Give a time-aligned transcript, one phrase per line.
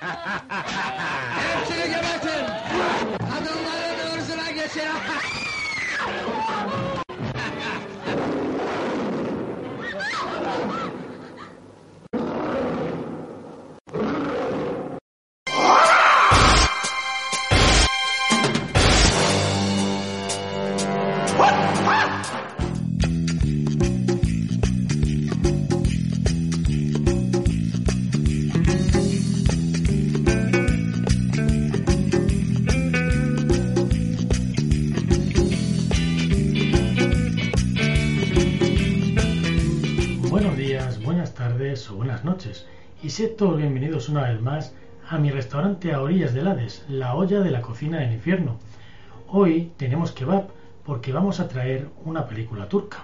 [0.00, 2.46] Hepsini gebertin.
[3.18, 5.39] Kadınların ırzına geçin.
[45.50, 48.60] Restaurante a orillas del Hades, la olla de la cocina del infierno.
[49.26, 50.46] Hoy tenemos kebab
[50.84, 52.98] porque vamos a traer una película turca.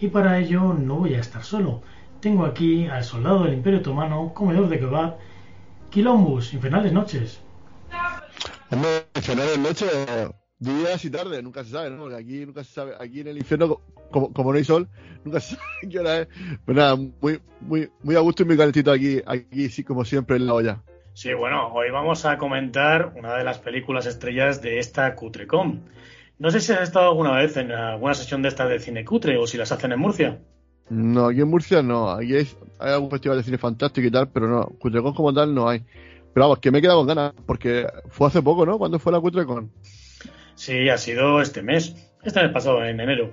[0.00, 1.82] Y para ello no voy a estar solo.
[2.20, 5.18] Tengo aquí al soldado del Imperio Otomano, comedor de kebab,
[5.90, 7.40] Quilombus, infernales noches.
[9.14, 9.90] Infernales noches,
[10.58, 11.98] días y tardes, nunca se sabe, ¿no?
[11.98, 14.88] Porque aquí nunca se sabe, aquí en el infierno, como, como no hay sol,
[15.26, 15.58] nunca se
[15.90, 16.28] qué hora es.
[16.66, 20.46] Nada, muy, muy, muy a gusto y muy calentito aquí, aquí sí, como siempre en
[20.46, 20.82] la olla.
[21.16, 25.80] Sí, bueno, hoy vamos a comentar una de las películas estrellas de esta Cutrecom.
[26.38, 29.38] No sé si has estado alguna vez en alguna sesión de esta de cine cutre
[29.38, 30.38] o si las hacen en Murcia.
[30.90, 32.46] No, aquí en Murcia no, aquí hay,
[32.78, 35.84] hay algún festival de cine fantástico y tal, pero no, Cutrecon como tal no hay.
[36.34, 38.76] Pero vamos, que me he quedado con ganas, porque fue hace poco, ¿no?
[38.76, 39.72] ¿Cuándo fue la Cutrecon?
[40.54, 43.30] Sí, ha sido este mes, este mes pasado, en enero.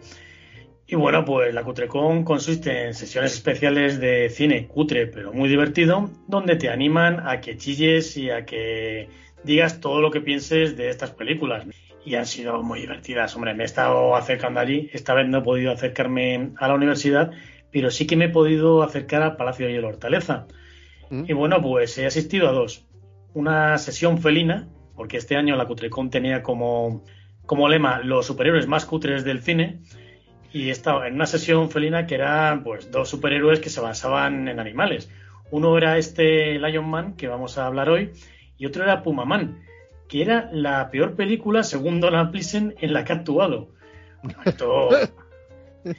[0.86, 6.09] Y bueno, pues la Cutrecon consiste en sesiones especiales de cine cutre, pero muy divertido,
[6.28, 9.08] donde te animan a que chilles y a que
[9.44, 11.66] digas todo lo que pienses de estas películas.
[12.06, 13.34] Y han sido muy divertidas.
[13.36, 14.89] Hombre, me he estado acercando allí.
[14.92, 17.31] Esta vez no he podido acercarme a la universidad,
[17.72, 20.48] pero sí que me he podido acercar al Palacio de la Hortaleza.
[21.09, 21.23] ¿Mm?
[21.30, 22.86] Y bueno, pues he asistido a dos.
[23.34, 27.06] Una sesión felina, porque este año la Cutrecon tenía como,
[27.45, 29.80] como lema los superhéroes más cutres del cine.
[30.54, 34.60] Y estaba en una sesión felina que eran pues dos superhéroes que se basaban en
[34.60, 35.10] animales.
[35.52, 38.11] Uno era este Lion Man, que vamos a hablar hoy,
[38.58, 39.61] y otro era Puma Man,
[40.08, 43.70] que era la peor película, según Donald Pleasant, en la que ha actuado.
[44.45, 44.89] Esto...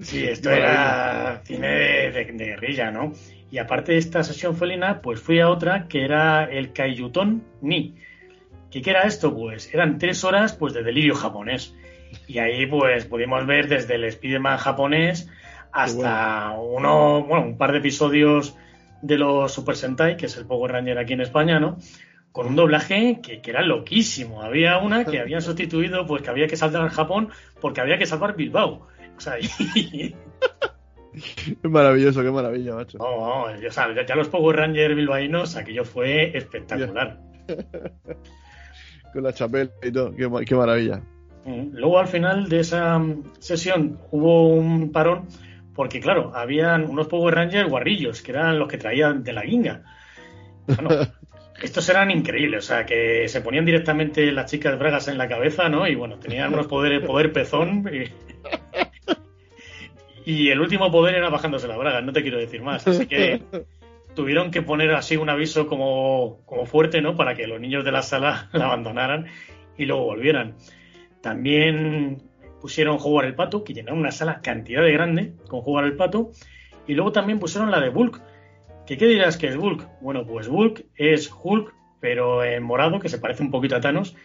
[0.00, 3.12] Sí, esto era cine de, de- de guerrilla, ¿no?
[3.50, 7.96] Y aparte de esta sesión felina, pues fui a otra que era el Kaiyuton Ni.
[8.70, 9.34] ¿Qué, qué era esto?
[9.34, 11.74] Pues eran tres horas pues de delirio japonés.
[12.26, 15.28] Y ahí pues pudimos ver desde el Spider-Man japonés
[15.72, 18.56] hasta uno, bueno, un par de episodios
[19.02, 21.78] de los Super Sentai, que es el Power Ranger aquí en España, ¿no?
[22.32, 24.42] Con un doblaje que, que era loquísimo.
[24.42, 28.06] Había una que habían sustituido, pues que había que saltar al Japón porque había que
[28.06, 28.86] salvar Bilbao.
[29.16, 30.14] O sea, y,
[31.12, 32.98] Es maravilloso, qué maravilla, macho.
[32.98, 37.18] No, no, ya sabes, ya los Power Rangers bilbaínos, aquello fue espectacular.
[39.12, 41.02] Con la chapela y todo, qué, qué maravilla.
[41.44, 41.70] Mm.
[41.72, 45.28] Luego al final de esa mm, sesión hubo un parón
[45.74, 49.82] porque claro, habían unos Power Rangers guarrillos, que eran los que traían de la guinga.
[50.66, 50.90] Bueno,
[51.62, 55.68] estos eran increíbles, o sea, que se ponían directamente las chicas bragas en la cabeza,
[55.68, 55.86] ¿no?
[55.88, 57.88] Y bueno, tenían unos poderes, poder pezón.
[57.90, 58.10] Y,
[60.30, 62.86] y el último poder era bajándose la braga, no te quiero decir más.
[62.86, 63.42] Así que
[64.14, 67.16] tuvieron que poner así un aviso como, como fuerte, ¿no?
[67.16, 69.28] Para que los niños de la sala la abandonaran
[69.78, 70.56] y luego volvieran.
[71.22, 72.22] También
[72.60, 76.30] pusieron Jugar el Pato, que llenaron una sala cantidad de grande con Jugar el Pato.
[76.86, 78.20] Y luego también pusieron la de Bulk.
[78.86, 79.86] ¿Que ¿Qué dirás que es Bulk?
[80.00, 84.16] Bueno, pues Bulk es Hulk, pero en morado, que se parece un poquito a Thanos,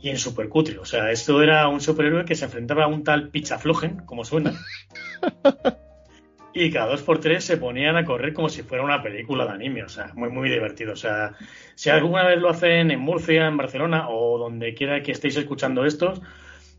[0.00, 0.78] y en supercutre.
[0.78, 4.52] O sea, esto era un superhéroe que se enfrentaba a un tal Pichaflogen, como suena.
[6.56, 9.50] Y cada dos por tres se ponían a correr como si fuera una película de
[9.50, 10.92] anime, o sea, muy, muy divertido.
[10.92, 11.32] O sea,
[11.74, 15.84] si alguna vez lo hacen en Murcia, en Barcelona o donde quiera que estéis escuchando
[15.84, 16.22] estos,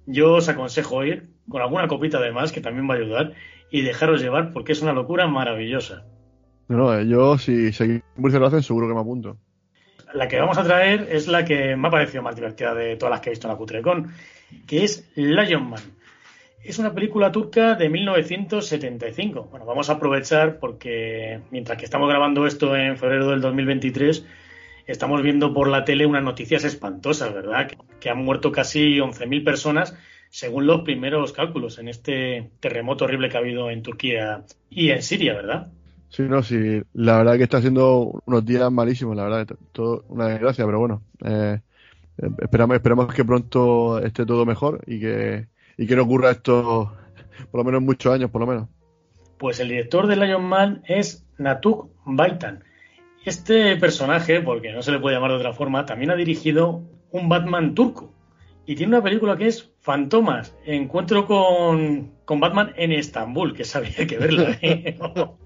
[0.06, 3.34] yo os aconsejo ir con alguna copita de más, que también va a ayudar,
[3.72, 6.06] y dejaros llevar porque es una locura maravillosa.
[6.68, 7.72] No, no, eh, yo si,
[8.16, 9.38] Murcia lo hacen, seguro que me apunto.
[10.14, 13.12] La que vamos a traer es la que me ha parecido más divertida de todas
[13.12, 14.14] las que he visto en la Cutrecon,
[14.66, 15.82] que es Lion Man.
[16.64, 19.50] Es una película turca de 1975.
[19.52, 24.26] Bueno, vamos a aprovechar porque mientras que estamos grabando esto en febrero del 2023,
[24.88, 27.68] estamos viendo por la tele unas noticias espantosas, ¿verdad?
[27.68, 29.96] Que, que han muerto casi 11.000 personas
[30.30, 35.02] según los primeros cálculos en este terremoto horrible que ha habido en Turquía y en
[35.02, 35.68] Siria, ¿verdad?
[36.10, 40.28] Sí, no, sí, la verdad que está haciendo unos días malísimos, la verdad, todo una
[40.28, 41.60] desgracia, pero bueno, eh,
[42.40, 45.48] esperamos, esperamos que pronto esté todo mejor y que,
[45.78, 46.96] y que no ocurra esto
[47.52, 48.70] por lo menos en muchos años, por lo menos.
[49.38, 52.64] Pues el director de Lion Man es Natuk Baitan.
[53.26, 57.28] Este personaje, porque no se le puede llamar de otra forma, también ha dirigido un
[57.28, 58.14] Batman turco.
[58.68, 64.06] Y tiene una película que es Fantomas, Encuentro con, con Batman en Estambul, que sabía
[64.08, 64.58] que verla.
[64.62, 64.98] ¿eh?
[65.00, 65.38] Eso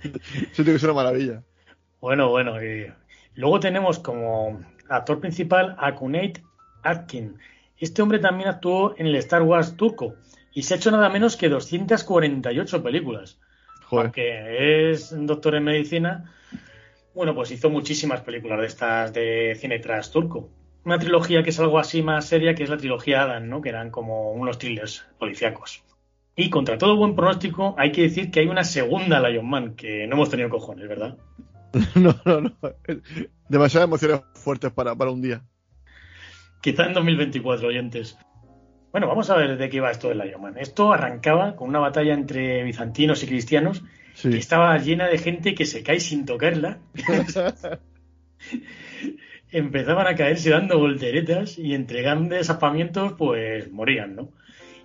[0.56, 1.44] tiene que ser una maravilla.
[2.02, 2.62] Bueno, bueno.
[2.64, 2.92] Y
[3.36, 6.40] luego tenemos como actor principal a Cuneit
[6.84, 7.38] Atkin.
[7.78, 10.16] Este hombre también actuó en el Star Wars turco
[10.54, 13.40] y se ha hecho nada menos que 248 películas.
[13.86, 14.06] Joder.
[14.08, 16.32] Aunque es doctor en medicina,
[17.20, 20.50] bueno, pues hizo muchísimas películas de estas de cine tras turco.
[20.86, 23.60] Una trilogía que es algo así más seria, que es la trilogía Adam, ¿no?
[23.60, 25.84] Que eran como unos thrillers policíacos.
[26.38, 30.08] Y contra todo buen pronóstico, hay que decir que hay una segunda Lion Man, que
[30.08, 31.18] no hemos tenido cojones, ¿verdad?
[31.96, 32.54] No, no, no.
[33.50, 35.42] Demasiadas emociones fuertes para, para un día.
[36.62, 38.18] Quizá en 2024, oyentes.
[38.94, 40.58] Bueno, vamos a ver de qué iba esto del Lion Man.
[40.58, 43.84] Esto arrancaba con una batalla entre bizantinos y cristianos
[44.20, 44.30] Sí.
[44.32, 46.80] que estaba llena de gente que se cae sin tocarla.
[49.52, 54.30] Empezaban a caerse dando volteretas y entre grandes apamientos, pues morían, ¿no?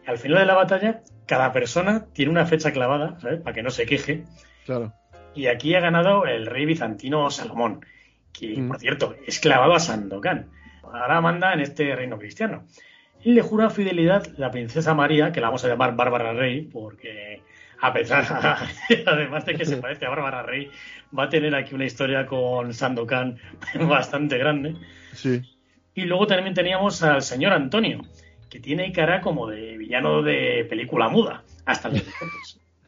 [0.07, 3.41] Y al final de la batalla, cada persona tiene una fecha clavada, ¿sabes?
[3.41, 4.25] Para que no se queje.
[4.65, 4.93] Claro.
[5.35, 7.85] Y aquí ha ganado el rey bizantino Salomón,
[8.33, 8.69] que, Mm.
[8.69, 10.49] por cierto, es clavado a Sandokan.
[10.85, 12.65] Ahora manda en este reino cristiano.
[13.23, 17.43] Y le jura fidelidad la princesa María, que la vamos a llamar Bárbara Rey, porque
[17.81, 18.25] a pesar,
[19.07, 20.71] además de que se parece a Bárbara Rey,
[21.17, 23.39] va a tener aquí una historia con Sandokan
[23.89, 24.77] bastante grande.
[25.13, 25.43] Sí.
[25.95, 28.03] Y luego también teníamos al señor Antonio,
[28.51, 32.03] que tiene cara como de villano de película muda, hasta los.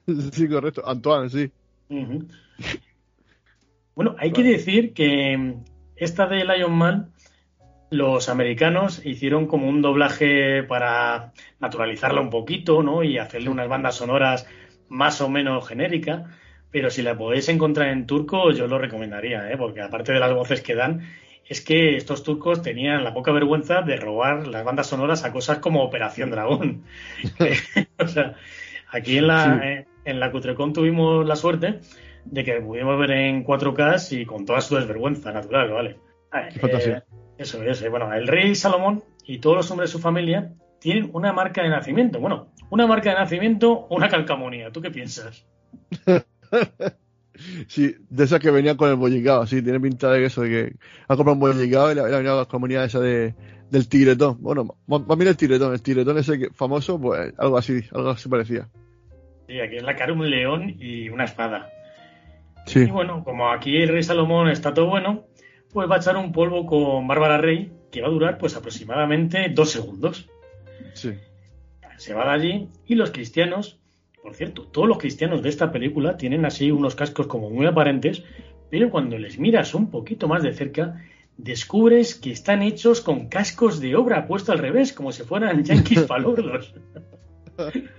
[0.32, 0.86] Sí, correcto.
[0.86, 1.50] Antoine, sí.
[3.96, 5.56] Bueno, hay que decir que
[5.96, 7.10] esta de Lion Man,
[7.90, 13.02] los americanos hicieron como un doblaje para naturalizarla un poquito, ¿no?
[13.02, 14.46] Y hacerle unas bandas sonoras
[14.88, 16.22] más o menos genéricas.
[16.70, 19.56] Pero si la podéis encontrar en turco, yo lo recomendaría, ¿eh?
[19.56, 21.08] Porque aparte de las voces que dan,
[21.48, 25.58] es que estos turcos tenían la poca vergüenza de robar las bandas sonoras a cosas
[25.58, 26.82] como Operación Dragón.
[27.98, 28.34] o sea,
[28.90, 29.66] aquí en la, Sí.
[29.66, 31.80] eh, en la Cutrecon tuvimos la suerte
[32.24, 35.96] de que pudimos ver en 4K y con toda su desvergüenza natural, ¿vale?
[36.32, 37.04] Ah, Qué fantasía.
[37.38, 41.10] eso es, eh, bueno, el rey Salomón y todos los hombres de su familia tienen
[41.12, 42.18] una marca de nacimiento.
[42.20, 44.70] Bueno, una marca de nacimiento o una calcamonía.
[44.70, 45.46] ¿Tú qué piensas?
[47.68, 50.76] Sí, de esas que venían con el bollicao, sí, tiene pinta de eso, de que
[51.06, 53.34] ha comprado un bollicao y le ha venido la comunidad esa de,
[53.70, 54.38] del tigretón.
[54.40, 58.28] Bueno, a mirar el tigretón, el tigretón ese que, famoso, pues algo así, algo así
[58.28, 58.68] parecía.
[59.46, 61.70] Sí, aquí es la cara un león y una espada.
[62.66, 65.26] Sí, Y bueno, como aquí el rey Salomón está todo bueno,
[65.72, 69.48] pues va a echar un polvo con Bárbara Rey que va a durar pues aproximadamente
[69.50, 70.28] dos segundos.
[70.94, 71.10] sí.
[71.96, 73.78] Se va de allí y los cristianos,
[74.22, 78.24] por cierto, todos los cristianos de esta película tienen así unos cascos como muy aparentes,
[78.70, 81.02] pero cuando les miras un poquito más de cerca,
[81.36, 86.02] descubres que están hechos con cascos de obra puesto al revés, como si fueran yanquis
[86.02, 86.74] palurdos.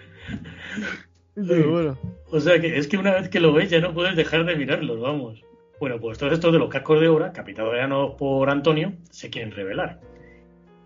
[1.40, 1.96] Bueno,
[2.32, 4.56] O sea que es que una vez que lo ves ya no puedes dejar de
[4.56, 5.44] mirarlos, vamos.
[5.80, 10.00] Bueno, pues todos estos de los cascos de obra, capitaneados por Antonio, se quieren revelar.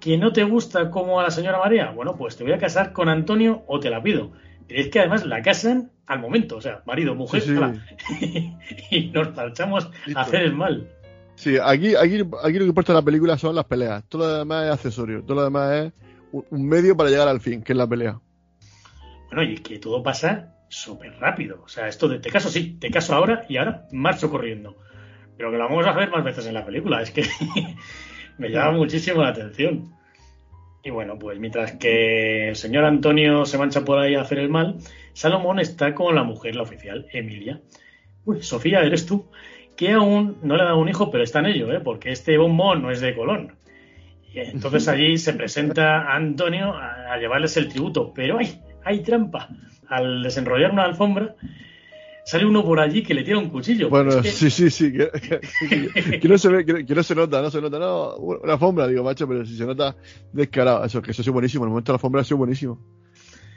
[0.01, 1.91] ¿Que no te gusta como a la señora María?
[1.91, 4.31] Bueno, pues te voy a casar con Antonio o te la pido.
[4.67, 7.55] Pero es que además la casan al momento, o sea, marido, mujer, Sí, sí.
[7.55, 7.73] ala.
[8.91, 10.19] y nos marchamos Listo.
[10.19, 10.89] a hacer el mal.
[11.35, 14.03] sí, aquí, aquí, aquí lo que importa en la película son las peleas.
[14.09, 15.93] Todo lo demás es accesorio, todo lo demás es
[16.31, 18.19] un, medio para llegar al fin, que es la pelea.
[19.27, 21.61] Bueno, y que todo pasa súper rápido.
[21.63, 24.77] O sea, esto de te caso sí, te caso ahora y ahora marcho corriendo.
[25.37, 27.01] Pero que lo vamos a ver más veces en la película.
[27.01, 27.23] Es que
[28.41, 29.93] me llama muchísimo la atención.
[30.83, 34.49] Y bueno, pues mientras que el señor Antonio se mancha por ahí a hacer el
[34.49, 34.77] mal,
[35.13, 37.61] Salomón está con la mujer, la oficial, Emilia.
[38.25, 39.27] Uy, Sofía, eres tú.
[39.77, 41.81] Que aún no le ha dado un hijo, pero está en ello, ¿eh?
[41.81, 43.53] porque este bombón no es de Colón.
[44.33, 48.11] Y entonces allí se presenta a Antonio a, a llevarles el tributo.
[48.15, 49.49] Pero hay, hay trampa.
[49.87, 51.35] Al desenrollar una alfombra,
[52.23, 53.89] sale uno por allí que le tira un cuchillo.
[53.89, 55.09] Bueno, Es que- sí, sí, sí, que,
[55.69, 58.87] que- que no se ve, que, no se nota, no se nota, no, una alfombra,
[58.87, 59.95] digo, macho, pero si se nota
[60.31, 62.79] descarado, eso, que eso ha sido buenísimo, el momento de la alfombra ha sido buenísimo,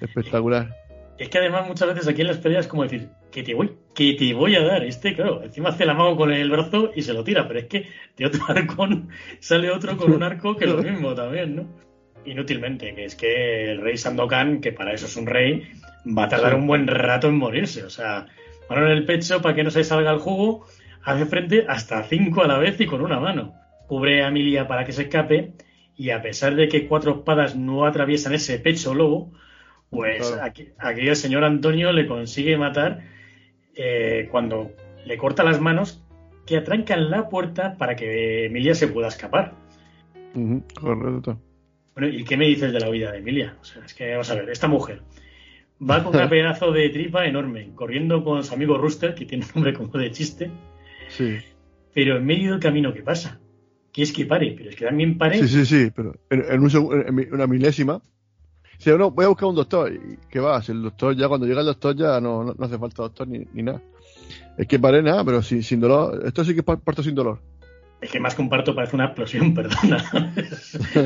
[0.00, 0.74] espectacular.
[1.18, 3.70] Es que además muchas veces aquí en las peleas es como decir, que te voy,
[3.94, 4.82] que te voy a dar.
[4.84, 7.66] Este, claro, encima hace la mano con el brazo y se lo tira, pero es
[7.66, 11.66] que de otro arcón sale otro con un arco que es lo mismo también, ¿no?
[12.26, 15.62] Inútilmente, que es que el rey Sandokan, que para eso es un rey,
[16.06, 16.58] va a tardar Sí.
[16.58, 17.84] un buen rato en morirse.
[17.84, 18.26] O sea,
[18.68, 20.66] mano en el pecho para que no se salga el jugo,
[21.02, 23.54] hace frente hasta cinco a la vez y con una mano.
[23.86, 25.52] Cubre a Emilia para que se escape
[25.96, 29.32] y a pesar de que cuatro espadas no atraviesan ese pecho lobo,
[29.90, 30.42] pues Claro.
[30.42, 33.02] aquí, aquí el señor Antonio le consigue matar
[33.76, 34.72] eh, cuando
[35.04, 36.02] le corta las manos
[36.46, 39.52] que atrancan la puerta para que Emilia se pueda escapar.
[40.80, 41.38] Correcto.
[41.94, 43.56] Bueno, ¿y qué me dices de la vida de Emilia?
[43.60, 45.02] O sea, es que vamos a ver, esta mujer
[45.80, 49.50] va con un pedazo de tripa enorme, corriendo con su amigo Rooster, que tiene un
[49.54, 50.50] nombre como de chiste,
[51.08, 51.36] Sí.
[51.92, 53.40] pero en medio del camino, ¿qué pasa?
[53.92, 55.38] Que es que pare, pero es que también pare.
[55.38, 58.00] Sí, sí, sí, pero en, en un en una milésima.
[58.78, 59.92] Si no, voy a buscar un doctor.
[59.92, 60.60] ¿Y qué va?
[60.60, 63.28] Si el doctor ya, cuando llega el doctor, ya no, no, no hace falta doctor
[63.28, 63.80] ni, ni nada.
[64.58, 66.22] Es que paré nada, pero sin, sin dolor.
[66.26, 67.40] Esto sí que parto sin dolor.
[68.00, 70.04] Es que más que un parto parece una explosión, perdona.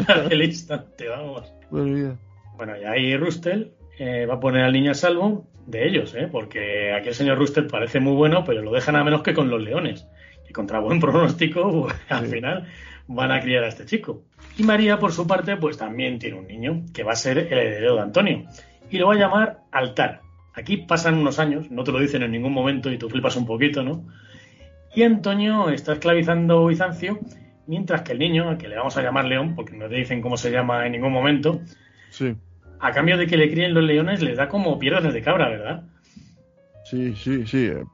[0.30, 1.52] Al instante, vamos.
[1.70, 2.16] Madre mía.
[2.56, 6.28] Bueno, y ahí Rustel eh, va a poner al niño a salvo de ellos, ¿eh?
[6.31, 9.50] porque aquí el señor Rustel parece muy bueno, pero lo dejan a menos que con
[9.50, 10.07] los leones.
[10.49, 12.33] Y contra buen pronóstico, pues, al Sí.
[12.37, 12.64] final
[13.07, 14.23] van a criar a este chico.
[14.57, 17.47] Y María, por su parte, pues también tiene un niño, que va a ser el
[17.59, 18.45] heredero de Antonio.
[18.90, 20.21] Y lo va a llamar Altar.
[20.55, 23.47] Aquí pasan unos años, no te lo dicen en ningún momento y tú flipas un
[23.47, 24.05] poquito, ¿no?
[24.95, 27.19] Y Antonio está esclavizando a Bizancio,
[27.67, 30.21] mientras que el niño, al que le vamos a llamar León, porque no te dicen
[30.23, 31.61] cómo se llama en ningún momento,
[32.11, 32.35] Sí,
[32.80, 35.82] a cambio de que le críen los leones, les da como piernas de cabra, ¿verdad?
[36.85, 37.66] sí, sí, sí.
[37.66, 37.85] eh,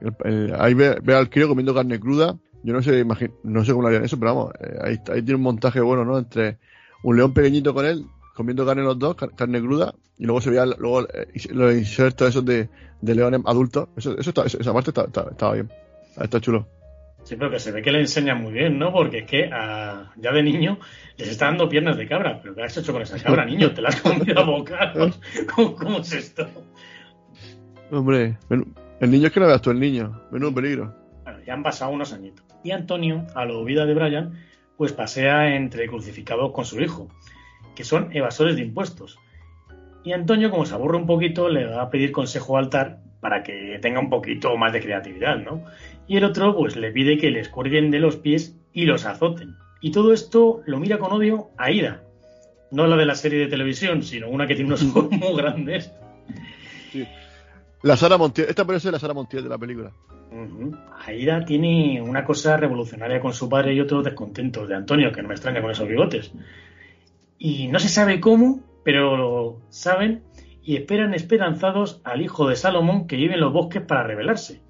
[0.00, 2.36] el- el- ahí ve, al crío comiendo carne cruda.
[2.62, 3.04] Yo no sé,
[3.42, 6.18] no sé cómo lo harían eso, pero vamos, eh, ahí, tiene un montaje bueno, ¿no?
[6.18, 6.56] Entre
[7.02, 10.50] un león pequeñito con él, comiendo carne los dos, car- carne cruda, y luego se
[10.50, 12.68] veía luego eh, los insertos esos de,
[13.02, 13.88] de leones adultos.
[13.96, 15.68] Eso, eso está- esa parte está- está- estaba bien.
[16.16, 16.66] Está chulo.
[17.24, 18.92] Sí, pero que se ve que le enseñan muy bien, ¿no?
[18.92, 20.78] Porque es que a- ya de niño
[21.16, 22.38] les está dando piernas de cabra.
[22.42, 23.72] ¿Pero qué has hecho con esa cabra, niño?
[23.72, 25.20] ¿Te la has comido a bocados?
[25.54, 26.46] ¿Cómo, cómo es esto?
[27.90, 28.38] Hombre,
[29.00, 30.20] el niño es que no veas tú el niño.
[30.30, 30.94] Menudo peligro.
[31.24, 32.44] Bueno, ya han pasado unos añitos.
[32.62, 34.34] Y Antonio, a lo vida de Brian,
[34.76, 37.08] pues pasea entre crucificados con su hijo,
[37.74, 39.18] que son evasores de impuestos.
[40.02, 43.42] Y Antonio, como se aburre un poquito, le va a pedir consejo al altar para
[43.42, 45.64] que tenga un poquito más de creatividad, ¿no?
[46.06, 49.56] Y el otro, pues le pide que les cuelguen de los pies y los azoten.
[49.80, 52.02] Y todo esto lo mira con odio a Ida.
[52.70, 55.90] No la de la serie de televisión, sino una que tiene unos ojos muy grandes.
[57.80, 59.90] La Sara Montiel, esta parece la Sara Montiel de la película.
[61.06, 65.28] Aida tiene una cosa revolucionaria con su padre y otros descontentos de Antonio, que no
[65.28, 66.30] me extraña con esos bigotes.
[67.38, 70.24] Y no se sabe cómo, pero saben
[70.64, 74.62] y esperan esperanzados al hijo de Salomón que vive en los bosques para rebelarse.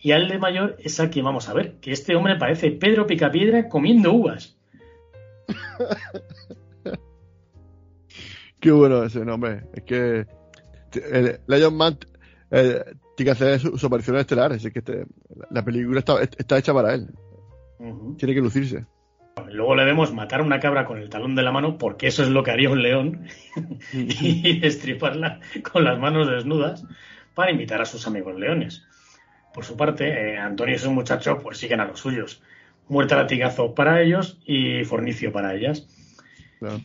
[0.00, 3.06] Y al de mayor es al que vamos a ver, que este hombre parece Pedro
[3.06, 4.56] Picapiedra comiendo uvas.
[8.60, 9.62] Qué bueno ese nombre.
[9.72, 10.26] Es que
[11.10, 11.98] el Lion Man
[12.50, 12.82] eh,
[13.16, 14.52] tiene que hacer su, su aparición estelar.
[14.52, 15.06] Es que este-
[15.50, 17.08] la película está, está hecha para él.
[18.16, 18.86] Tiene que lucirse.
[19.50, 22.22] Luego le vemos matar a una cabra con el talón de la mano, porque eso
[22.22, 23.26] es lo que haría un león,
[23.92, 25.40] y destriparla
[25.70, 26.84] con las manos desnudas
[27.34, 28.84] para invitar a sus amigos leones.
[29.54, 32.42] Por su parte, eh, Antonio y su muchacho pues siguen a los suyos.
[32.88, 35.86] Muerte a latigazo para ellos y fornicio para ellas.
[36.58, 36.80] Claro.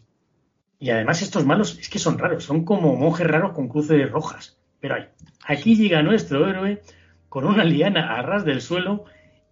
[0.79, 4.57] Y además estos malos es que son raros, son como monjes raros con cruces rojas.
[4.79, 5.05] Pero hay,
[5.45, 6.81] aquí llega nuestro héroe
[7.29, 9.05] con una liana a ras del suelo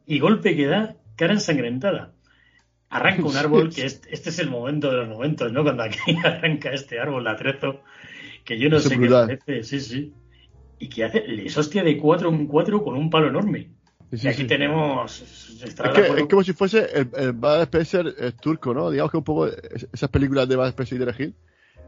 [0.06, 2.12] y golpe que da cara ensangrentada.
[2.92, 5.64] Arranca un árbol, que este, este es el momento de los momentos, ¿no?
[5.64, 7.82] Cuando aquí arranca este árbol de atrezo,
[8.44, 9.40] que yo no sé es qué brutal.
[9.40, 10.14] parece, sí, sí.
[10.80, 13.70] Y que hace, les hostia de cuatro en cuatro con un palo enorme.
[14.14, 14.48] Sí, y aquí sí.
[14.48, 15.22] tenemos...
[15.22, 18.90] Es, de que, es como si fuese el, el Bad Spencer eh, turco, ¿no?
[18.90, 21.36] Digamos que un poco es- esas películas de Bad Spencer y Derek Hill.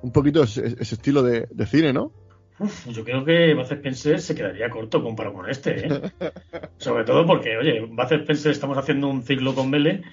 [0.04, 2.12] Un poquito ese, ese estilo de, de cine, ¿no?
[2.60, 6.02] Uf, yo creo que Bud Spencer se quedaría corto comparado con este, ¿eh?
[6.78, 10.04] Sobre todo porque, oye, Bud Spencer estamos haciendo un ciclo con Vele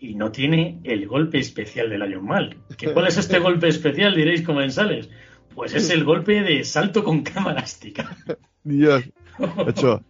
[0.00, 2.56] y no tiene el golpe especial del Lion Mal.
[2.76, 4.14] ¿Que ¿Cuál es este golpe especial?
[4.14, 5.08] Diréis comensales.
[5.54, 8.16] Pues es el golpe de salto con cama elástica.
[8.64, 9.04] Dios.
[9.38, 10.02] Ha hecho,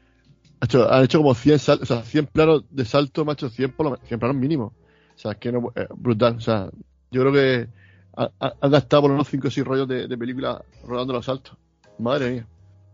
[0.60, 3.72] ha hecho- han hecho como 100, sal- o sea, 100 planos de salto, macho, 100,
[3.72, 4.72] por lo, men- 100 planos mínimo.
[5.14, 6.36] O sea, es que no, eh, brutal.
[6.36, 6.70] O sea,
[7.10, 7.68] yo creo que
[8.16, 11.12] ha- ha- han gastado por lo menos 5 o 6 rollos de, de película rodando
[11.12, 11.56] los saltos.
[11.98, 12.46] Madre mía.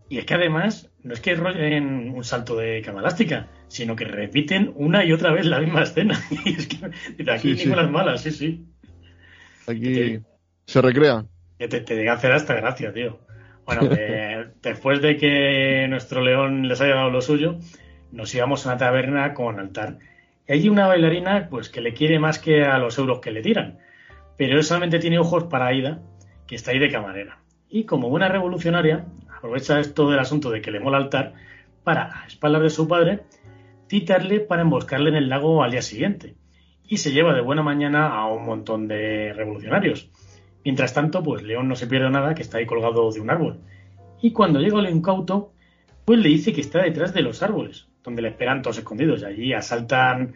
[0.07, 4.05] Y es que además, no es que rollen un salto de cama elástica, sino que
[4.05, 6.19] repiten una y otra vez la misma escena.
[6.45, 6.77] Y es que
[7.23, 7.63] de aquí Sí, sí.
[7.65, 8.65] ninguna es mala, sí, sí.
[9.67, 10.19] Aquí Sí.
[10.67, 11.27] se recrean.
[11.57, 13.19] Que te, te llega a hacer hasta gracia, tío.
[13.65, 13.81] Bueno,
[14.61, 17.57] después de que nuestro león les haya dado lo suyo,
[18.11, 19.97] nos íbamos a una taberna con altar.
[20.47, 23.41] Y hay una bailarina, pues que le quiere más que a los euros que le
[23.41, 23.79] tiran.
[24.37, 25.99] Pero él solamente tiene ojos para Aida,
[26.45, 27.39] que está ahí de camarera.
[27.69, 29.05] Y como buena revolucionaria,
[29.45, 31.33] aprovecha esto del asunto de que le mola altar
[31.83, 33.21] para, a espaldas de su padre,
[33.87, 36.33] citarle para emboscarle en el lago al día siguiente.
[36.87, 40.09] Y se lleva de buena mañana a un montón de revolucionarios.
[40.63, 43.59] Mientras tanto, pues León no se pierde nada, que está ahí colgado de un árbol.
[44.19, 45.53] Y cuando llega el incauto,
[46.05, 47.87] pues le dice que está detrás de los árboles.
[48.03, 49.21] donde le esperan todos escondidos.
[49.21, 50.33] Y allí asaltan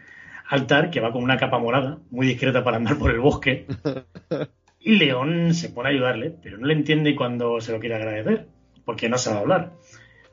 [0.48, 3.66] Altar, que va con una capa morada, muy discreta para andar por el bosque.
[4.82, 8.48] Y León se pone a ayudarle, pero no le entiende cuando se lo quiere agradecer,
[8.90, 9.74] porque no sabe hablar.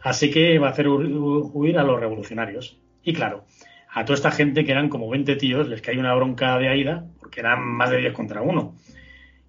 [0.01, 2.81] Así que va a hacer huir a los revolucionarios.
[3.03, 3.45] Y claro,
[3.93, 7.05] a toda esta gente, que eran como 20 tíos, les cae una bronca de Aida,
[7.21, 8.75] porque eran más de 10 contra uno.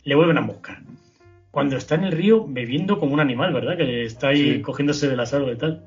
[0.04, 0.80] Le vuelven a buscar.
[1.52, 3.78] Cuando está en el río bebiendo como un animal, ¿verdad?
[3.78, 5.86] Que está ahí cogiéndose de las aguas y tal.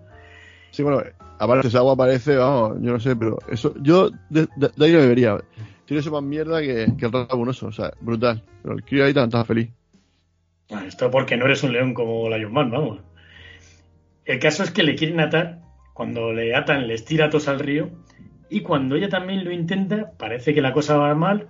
[0.71, 1.03] Sí, bueno,
[1.39, 4.49] aparte esa agua parece, vamos, yo no sé, pero eso, yo de,
[4.81, 5.37] ahí lo bebería.
[5.85, 8.43] Tiene eso más mierda que, que el rabunoso, o sea, brutal.
[8.63, 9.69] Pero el crío ahí está feliz.
[10.71, 13.10] Bueno, esto porque no eres un león como la Man, vamos.
[14.31, 15.61] El caso es que le quieren atar,
[15.93, 17.91] cuando le atan les tira todos al río,
[18.49, 21.49] y cuando ella también lo intenta, parece que la cosa va mal,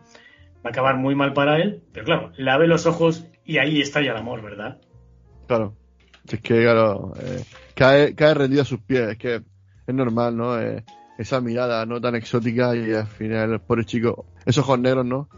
[0.65, 3.83] va a acabar muy mal para él, pero claro, le abre los ojos y ahí
[3.83, 4.81] está ya el amor, ¿verdad?
[5.47, 5.77] Claro.
[6.27, 7.45] Es que, claro, eh,
[7.75, 9.43] cae, cae rendido a sus pies, es que
[9.87, 10.59] es normal, ¿no?
[10.59, 10.83] Eh,
[11.19, 15.29] esa mirada no tan exótica y al final el chico, esos ojos negros, ¿no?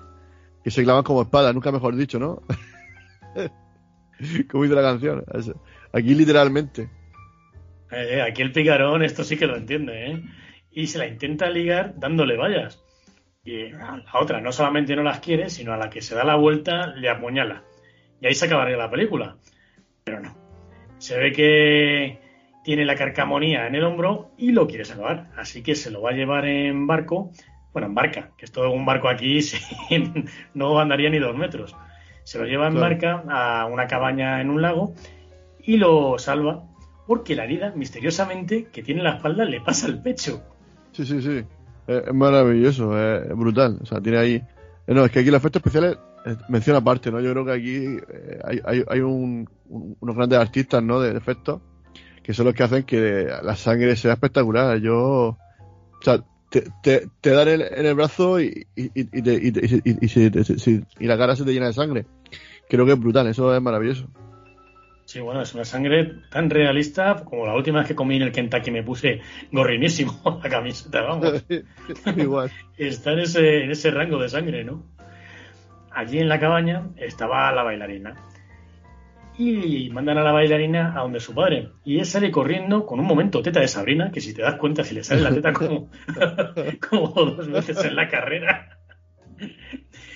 [0.63, 2.41] Que se clavan como espada, nunca mejor dicho, ¿no?
[4.49, 5.25] como dice la canción.
[5.93, 7.02] Aquí literalmente.
[7.93, 10.23] Eh, aquí el picarón, esto sí que lo entiende, ¿eh?
[10.71, 12.83] Y se la intenta ligar dándole vallas.
[13.45, 16.25] Y a la otra no solamente no las quiere, sino a la que se da
[16.25, 17.65] la vuelta le apuñala.
[18.21, 19.37] Y ahí se acabaría la película.
[20.05, 20.35] Pero no.
[20.99, 22.19] Se ve que
[22.65, 25.29] tiene la carcamonía en el hombro y lo quiere salvar.
[25.37, 27.33] Así que se lo va a llevar en barco,
[27.73, 29.41] bueno, en barca, que es todo un barco aquí,
[30.55, 31.77] no andaría ni dos metros.
[32.23, 34.95] Se lo lleva en barca a una cabaña en un lago
[35.61, 36.63] y lo salva
[37.07, 40.43] porque la herida, misteriosamente, que tiene en la espalda le pasa al pecho.
[40.93, 41.45] Sí, sí, sí.
[41.87, 43.79] Es maravilloso, es brutal.
[43.83, 44.35] O sea, tiene ahí.
[44.87, 47.21] Eh, no, es que aquí los efectos especiales eh, menciona aparte, ¿no?
[47.21, 47.77] Yo creo que aquí
[48.09, 51.01] eh, hay, hay, un, unos grandes artistas, ¿no?
[51.01, 51.61] De efectos
[52.23, 54.79] que son los que hacen que la sangre sea espectacular.
[54.79, 55.39] Yo, o
[56.03, 59.53] sea, te, te, dan en, el brazo y, y, y, y,
[60.99, 62.07] y, la cara se te llena de sangre.
[62.69, 64.07] Creo que es brutal, eso es maravilloso.
[65.13, 68.33] Sí, bueno, es una sangre tan realista como la última vez que comí en el
[68.33, 69.21] Kentucky me puse
[69.51, 71.45] gorrinísimo la camiseta, vamos.
[72.17, 72.51] Igual.
[72.79, 74.87] Está en ese, en ese rango de sangre, ¿no?
[75.91, 78.15] Allí en la cabaña estaba la bailarina
[79.37, 81.73] y mandan a la bailarina a donde su padre.
[81.85, 84.83] Y él sale corriendo con un momento teta de Sabrina, que si te das cuenta,
[84.83, 85.91] si le sale la teta como,
[86.89, 88.79] como dos veces en la carrera.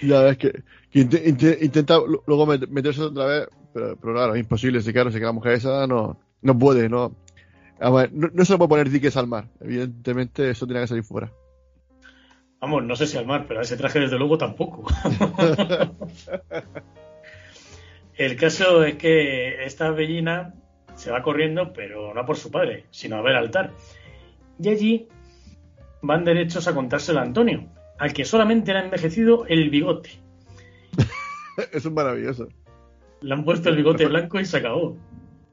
[0.00, 5.20] Ya ves que, intenta luego meterse otra vez, pero, claro, es imposible, se claro, que
[5.20, 7.14] la mujer esa no, no puede, no,
[7.78, 9.48] no, se le puede poner diques al mar.
[9.60, 11.30] Evidentemente, eso tiene que salir fuera.
[12.60, 14.86] Vamos, no sé si al mar, pero a ese traje desde luego tampoco.
[18.16, 20.54] El caso es que esta bellina
[20.94, 23.74] se va corriendo, pero no por su padre, sino a ver altar.
[24.58, 25.08] Y allí
[26.00, 30.12] van derechos a contárselo a Antonio, al que solamente le ha envejecido el bigote.
[31.72, 32.48] es un maravilloso.
[33.20, 34.96] Le han puesto el bigote blanco y se acabó.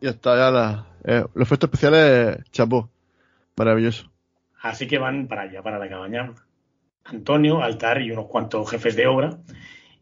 [0.02, 2.90] Y está ya la, eh, los efectos especiales, chapó.
[3.56, 4.12] Maravilloso.
[4.62, 6.34] Así que van para allá, para la cabaña.
[7.06, 9.38] Antonio, Altar y unos cuantos jefes de obra.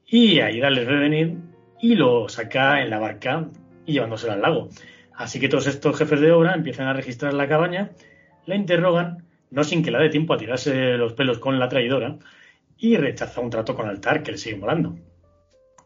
[0.05, 1.37] Y ahí les ve venir
[1.81, 3.47] y lo saca en la barca
[3.85, 4.69] y llevándoselo al lago.
[5.15, 7.91] Así que todos estos jefes de obra empiezan a registrar la cabaña,
[8.45, 12.17] la interrogan, no sin que le dé tiempo a tirarse los pelos con la traidora,
[12.77, 14.95] y rechaza un trato con Altar que le sigue molando.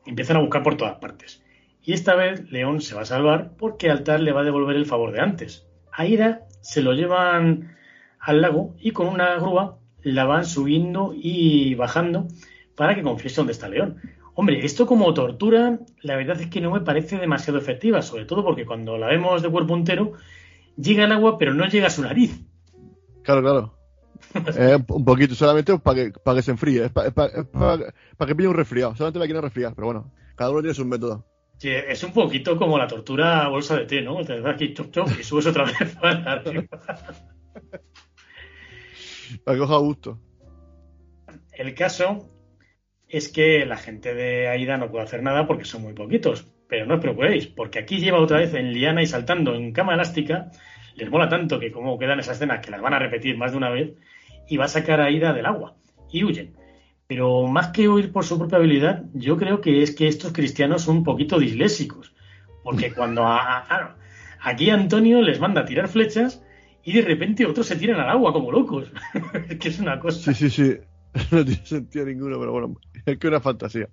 [0.06, 1.44] Empiezan a buscar por todas partes.
[1.86, 4.86] Y esta vez León se va a salvar porque Altar le va a devolver el
[4.86, 5.68] favor de antes.
[5.92, 7.76] A Ira se lo llevan
[8.20, 12.28] al lago y con una grúa la van subiendo y bajando
[12.76, 14.02] para que confiese dónde está León.
[14.34, 18.44] Hombre, esto como tortura, la verdad es que no me parece demasiado efectiva, sobre todo
[18.44, 20.14] porque cuando la vemos de cuerpo entero,
[20.76, 22.42] llega el agua, pero no llega a su nariz.
[23.22, 23.78] Claro, claro.
[24.58, 28.56] eh, un poquito, solamente para que, para que se enfríe, es para, que pille un
[28.56, 31.26] resfriado, solamente la quieren resfriar, pero bueno, cada uno tiene su método.
[31.66, 34.24] Sí, es un poquito como la tortura bolsa de té, ¿no?
[34.24, 36.68] Te das aquí chop chop y subes otra vez para arriba.
[39.48, 40.20] que coja gusto.
[41.54, 42.30] El caso
[43.08, 46.46] es que la gente de Aida no puede hacer nada porque son muy poquitos.
[46.70, 49.96] Pero no os preocupéis, porque aquí lleva otra vez en liana y saltando en cama
[49.96, 50.52] elástica.
[50.94, 53.58] Les mola tanto que como quedan esas escenas que las van a repetir más de
[53.58, 53.96] una vez
[54.48, 55.78] y va a sacar a Aida del agua
[56.12, 56.54] y huyen.
[57.08, 60.82] Pero más que huir por su propia habilidad, yo creo que es que estos cristianos
[60.84, 62.14] son un poquito dislésicos.
[62.64, 63.96] Porque cuando a,
[64.42, 66.42] aquí Antonio les manda a tirar flechas
[66.84, 68.92] y de repente otros se tiran al agua como locos.
[69.50, 70.34] es que es una cosa.
[70.34, 70.78] Sí, sí, sí.
[71.32, 73.88] no tiene sentido ninguno, pero bueno, es que una fantasía.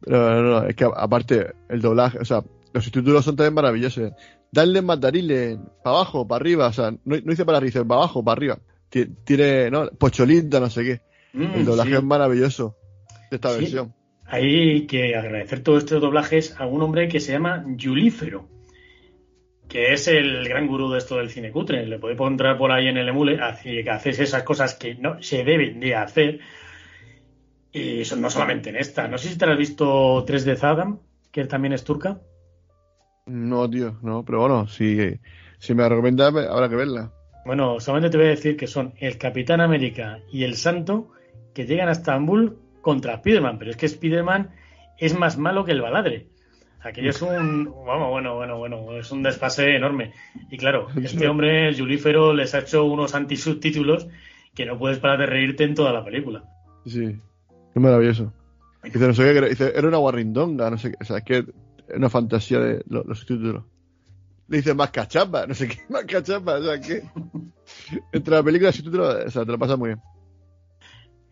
[0.00, 4.12] Pero no, es que aparte, el doblaje, o sea, los subtítulos son también maravillosos.
[4.52, 8.22] Darle mandariles para abajo, para arriba, o sea, no, no dice para arriba, para abajo,
[8.24, 8.58] para arriba.
[8.88, 9.88] Ti- Tiene, ¿no?
[9.90, 11.00] Pocholita, no sé qué.
[11.36, 11.96] Mm, El doblaje sí.
[11.96, 12.76] es maravilloso
[13.30, 13.60] de esta Sí.
[13.60, 13.94] versión.
[14.28, 18.48] Hay que agradecer todos estos doblajes a un hombre que se llama Yulífero,
[19.68, 21.86] que es el gran gurú de esto del cine cutre.
[21.86, 25.22] Le podéis encontrar por ahí en el emule, así que haces esas cosas que no
[25.22, 26.40] se deben de hacer.
[27.72, 29.06] Y eso no solamente en esta.
[29.06, 30.98] No sé si te has visto 3 de Zadam,
[31.30, 32.18] que también es turca.
[33.26, 35.20] No, tío, no, pero bueno, si,
[35.58, 37.12] si me la recomiendas, habrá que verla.
[37.44, 41.10] Bueno, solamente te voy a decir que son el Capitán América y el Santo
[41.54, 44.50] que llegan a Estambul contra Spiderman, pero es que Spiderman
[44.98, 46.28] es más malo que el baladre.
[46.82, 50.12] Aquello es un, vamos, bueno, bueno, bueno, es un desfase enorme.
[50.50, 54.06] Y claro, este hombre, el Julífero, les ha hecho unos antisubtítulos
[54.54, 56.44] que no puedes parar de reírte en toda la película.
[56.86, 57.04] Sí,
[57.74, 58.32] es maravilloso.
[58.84, 61.38] Dice, no sé qué, dice, era una guarrindonga, no sé qué, o sea, es que
[61.38, 63.64] es una fantasía de lo- los subtítulos.
[64.48, 67.02] Le dice más cachapa, no sé qué, más cachapa, o sea, que
[68.12, 70.00] entre la película y el subtítulo, o sea, te lo pasas muy bien.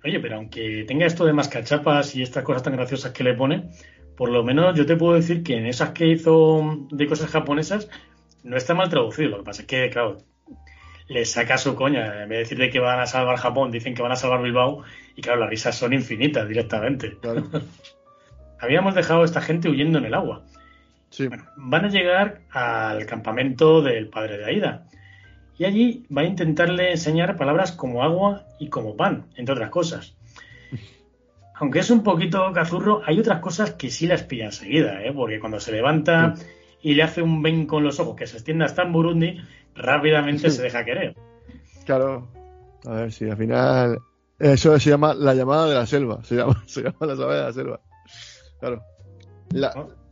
[0.05, 3.71] Oye, pero aunque tenga esto de mascachapas y estas cosas tan graciosas que le pone,
[4.17, 7.89] por lo menos yo te puedo decir que en esas que hizo de cosas japonesas
[8.43, 9.31] no está mal traducido.
[9.31, 10.19] Lo que pasa es que, claro,
[11.09, 12.23] le saca su coña.
[12.23, 14.83] En vez de decirle que van a salvar Japón, dicen que van a salvar Bilbao.
[15.17, 17.17] Y claro, las risas son infinitas directamente.
[17.19, 17.49] Claro.
[18.61, 20.45] Habíamos dejado a esta gente huyendo en el agua.
[21.11, 24.87] Sí, Bueno, van a llegar al campamento del padre de Aida.
[25.57, 30.17] Y allí va a intentarle enseñar palabras como agua y como pan, entre otras cosas.
[31.55, 35.13] Aunque es un poquito cazurro, hay otras cosas que sí las pilla enseguida, ¿eh?
[35.15, 36.35] porque cuando se levanta
[36.83, 39.41] y le hace un ven con los ojos que se extiende hasta en Burundi,
[39.77, 41.17] rápidamente se deja querer.
[41.87, 42.29] claro.
[42.87, 43.99] A ver, si al final.
[44.39, 46.23] Eso se llama la llamada de la selva.
[46.25, 47.81] Se llama, se llama la llamada de la selva.
[48.61, 48.83] Claro.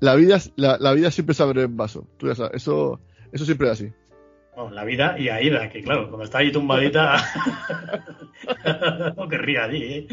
[0.01, 2.07] La, vida, la, la vida siempre se abre en vaso.
[2.17, 3.01] Tú ya sabes, eso,
[3.33, 3.93] eso siempre es así.
[4.71, 7.17] La vida y Aida, que claro, cuando está ahí tumbadita,
[9.17, 10.07] no querría allí, ¿eh?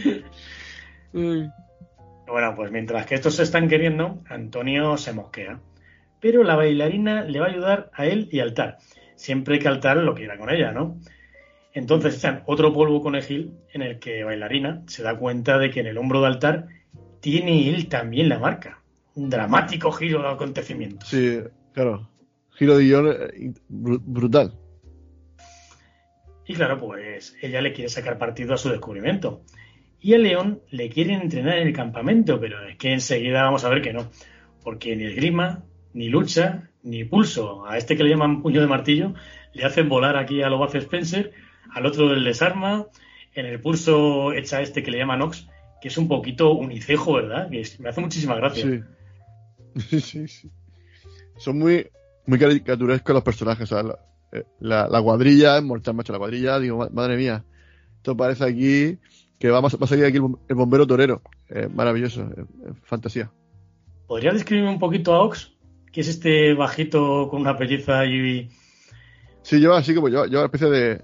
[2.26, 5.60] Bueno, pues mientras que estos se están queriendo, Antonio se mosquea.
[6.22, 8.78] Pero la bailarina le va a ayudar a él y a Altar.
[9.16, 10.98] Siempre que Altar lo quiera con ella, ¿no?
[11.74, 15.88] Entonces echan otro polvo conejil en el que bailarina se da cuenta de que en
[15.88, 16.68] el hombro de Altar
[17.20, 18.82] tiene él también la marca.
[19.16, 21.10] Un dramático giro de acontecimientos.
[21.10, 21.40] Sí,
[21.74, 22.08] claro.
[22.60, 24.54] Giro de guion eh, bru- brutal.
[26.46, 29.42] Y claro, pues ella le quiere sacar partido a su descubrimiento.
[30.02, 33.70] Y a León le quieren entrenar en el campamento, pero es que enseguida vamos a
[33.70, 34.10] ver que no.
[34.64, 39.14] Porque ni esgrima, ni lucha, ni pulso a este que le llaman puño de martillo,
[39.54, 41.32] le hacen volar aquí a Lobaz Spencer,
[41.74, 42.88] al otro el desarma,
[43.36, 45.48] en el pulso echa este que le llaman Ox,
[45.82, 47.50] que es un poquito unicejo, ¿verdad?
[47.50, 48.66] Que es- me hace muchísima gracia.
[48.66, 48.82] Sí.
[49.90, 50.50] Sí, sí, sí.
[51.38, 51.88] Son muy,
[52.30, 53.68] muy caricaturescos los personajes.
[53.70, 53.86] ¿sabes?
[53.86, 54.00] La,
[54.40, 56.14] eh, la, la cuadrilla, es mortal, macho.
[56.14, 57.44] La cuadrilla, digo, ma- madre mía.
[57.98, 58.98] Esto parece aquí
[59.40, 61.22] que va, a- va a salir aquí el, bom- el bombero torero.
[61.50, 62.46] Eh, maravilloso, eh,
[62.84, 63.32] fantasía.
[64.08, 65.54] ¿Podrías describirme un poquito a Ox?
[65.92, 68.50] Que es este bajito con una pelliza y...
[69.42, 71.02] Sí, lleva así como lleva, lleva una especie de,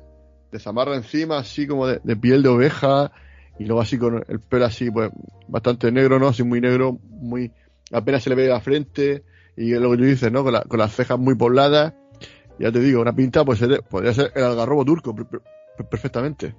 [0.52, 3.12] de zamarra encima, así como de, de piel de oveja,
[3.58, 5.10] y luego así con el pelo así, pues
[5.48, 6.28] bastante negro, ¿no?
[6.28, 7.52] Así muy negro, muy.
[7.92, 9.24] apenas se le ve la frente,
[9.58, 10.44] y lo que tú dices, ¿no?
[10.44, 11.94] Con, la- con las cejas muy pobladas.
[12.60, 15.42] Ya te digo, una pinta, pues podría ser el algarrobo turco, per- per-
[15.90, 16.56] perfectamente.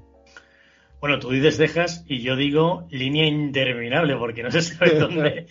[1.01, 5.47] Bueno, tú dices dejas y yo digo línea interminable porque no se sabe dónde.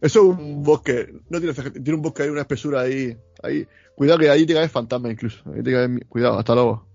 [0.00, 3.16] Eso es un bosque, no tiene ceja, tiene un bosque ahí, una espesura ahí.
[3.42, 3.66] ahí.
[3.94, 5.42] Cuidado que ahí te caes fantasma incluso.
[5.52, 6.86] Ahí te caes- cuidado, hasta luego.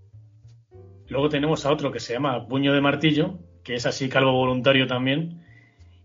[1.09, 4.87] Luego tenemos a otro que se llama Puño de Martillo, que es así calvo voluntario
[4.87, 5.43] también.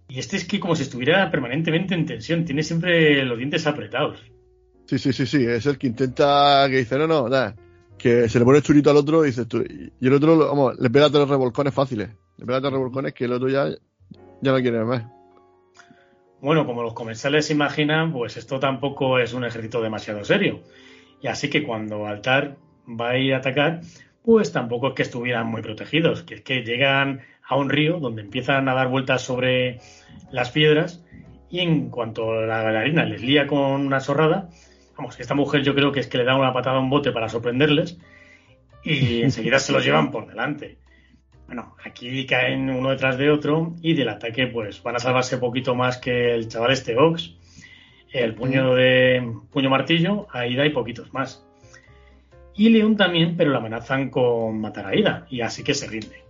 [0.09, 4.21] Y este es que como si estuviera permanentemente en tensión, tiene siempre los dientes apretados.
[4.87, 7.55] Sí, sí, sí, sí, es el que intenta, que dice, no, no, nada,
[7.99, 10.89] que se le pone churito al otro y dices tú, y el otro, vamos, le
[10.89, 13.69] pega tres revolcones fáciles, le pega tres revolcones que el otro ya,
[14.41, 15.05] ya no quiere más.
[16.41, 20.63] Bueno, como los comensales se imaginan, pues esto tampoco es un ejército demasiado serio.
[21.21, 22.57] Y así que cuando Altar
[22.89, 23.81] va a ir a atacar,
[24.23, 28.23] pues tampoco es que estuvieran muy protegidos, que es que llegan a un río donde
[28.23, 29.81] empiezan a dar vueltas sobre
[30.31, 31.03] las piedras
[31.51, 34.51] y en cuanto la bailarina les lía con una zorrada,
[34.97, 37.11] vamos, esta mujer yo creo que es que le da una patada a un bote
[37.11, 37.99] para sorprenderles
[38.85, 40.77] y enseguida se los llevan por delante.
[41.47, 45.75] Bueno, aquí caen uno detrás de otro y del ataque pues van a salvarse poquito
[45.75, 47.35] más que el chaval este Ox,
[48.13, 51.47] el puño de puño martillo, Aida y poquitos más.
[52.55, 56.28] Y León también, pero lo amenazan con matar a Aida y así que se rinde.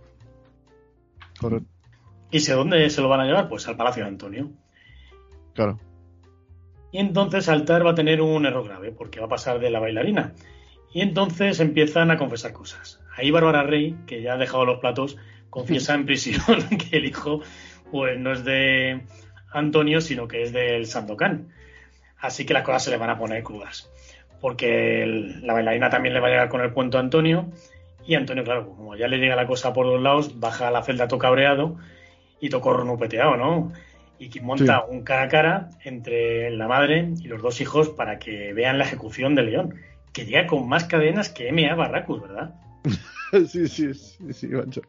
[1.39, 1.69] Correcto,
[2.31, 3.47] ¿Y sé dónde se lo van a llevar?
[3.49, 4.51] Pues al Palacio de Antonio.
[5.53, 5.79] claro.
[6.91, 9.79] Y entonces Altar va a tener un error grave, porque va a pasar de la
[9.79, 10.33] bailarina.
[10.91, 12.99] Y entonces empiezan a confesar cosas.
[13.15, 15.15] Ahí Bárbara Rey, que ya ha dejado los platos,
[15.51, 16.41] confiesa en prisión
[16.89, 17.41] que el hijo
[17.91, 19.03] pues no es de
[19.51, 21.49] Antonio, sino que es del Sandokan.
[22.17, 23.91] Así que las cosas se le van a poner crudas.
[24.41, 27.51] Porque el- la bailarina también le va a llegar con el cuento a Antonio.
[28.05, 30.83] Y Antonio, claro, como ya le llega la cosa por dos lados, baja a la
[30.83, 31.75] celda todo cabreado
[32.39, 33.71] y todo cornupeteado, ¿no?
[34.17, 38.19] Y que monta un cara a cara entre la madre y los dos hijos para
[38.19, 39.75] que vean la ejecución de León.
[40.11, 41.75] Que llega con más cadenas que M.A.
[41.75, 42.55] Barracus, ¿verdad?
[43.47, 44.81] sí, sí, sí, sí, macho.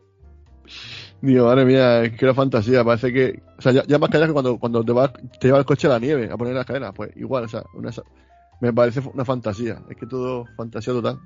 [1.20, 2.83] Digo, madre mía, es que era fantasía.
[2.83, 3.42] Parece que.
[3.59, 5.87] O sea, ya, ya más cadenas que cuando, cuando te, vas, te lleva el coche
[5.87, 6.92] a la nieve a poner las cadenas.
[6.94, 7.90] Pues igual, o sea, una-
[8.61, 9.83] me parece una fantasía.
[9.90, 11.18] Es que todo fantasía total.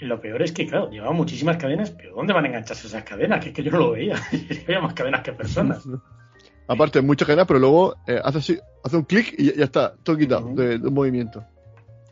[0.00, 3.42] Lo peor es que, claro, llevaba muchísimas cadenas, pero ¿dónde van a engancharse esas cadenas?
[3.42, 4.16] Que es que yo no lo veía.
[4.66, 5.84] Había más cadenas que personas.
[6.68, 10.18] Aparte, muchas cadenas, pero luego eh, hace, así, hace un clic y ya, está, todo
[10.18, 11.44] quitado de un movimiento.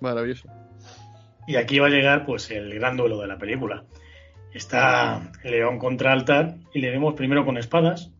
[0.01, 0.49] Maravilloso.
[1.47, 3.85] Y aquí va a llegar, pues, el gran duelo de la película.
[4.53, 8.13] Está León contra Altar y le vemos primero con espadas,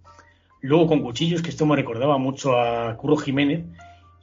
[0.61, 3.65] luego con cuchillos, que esto me recordaba mucho a Curro Jiménez,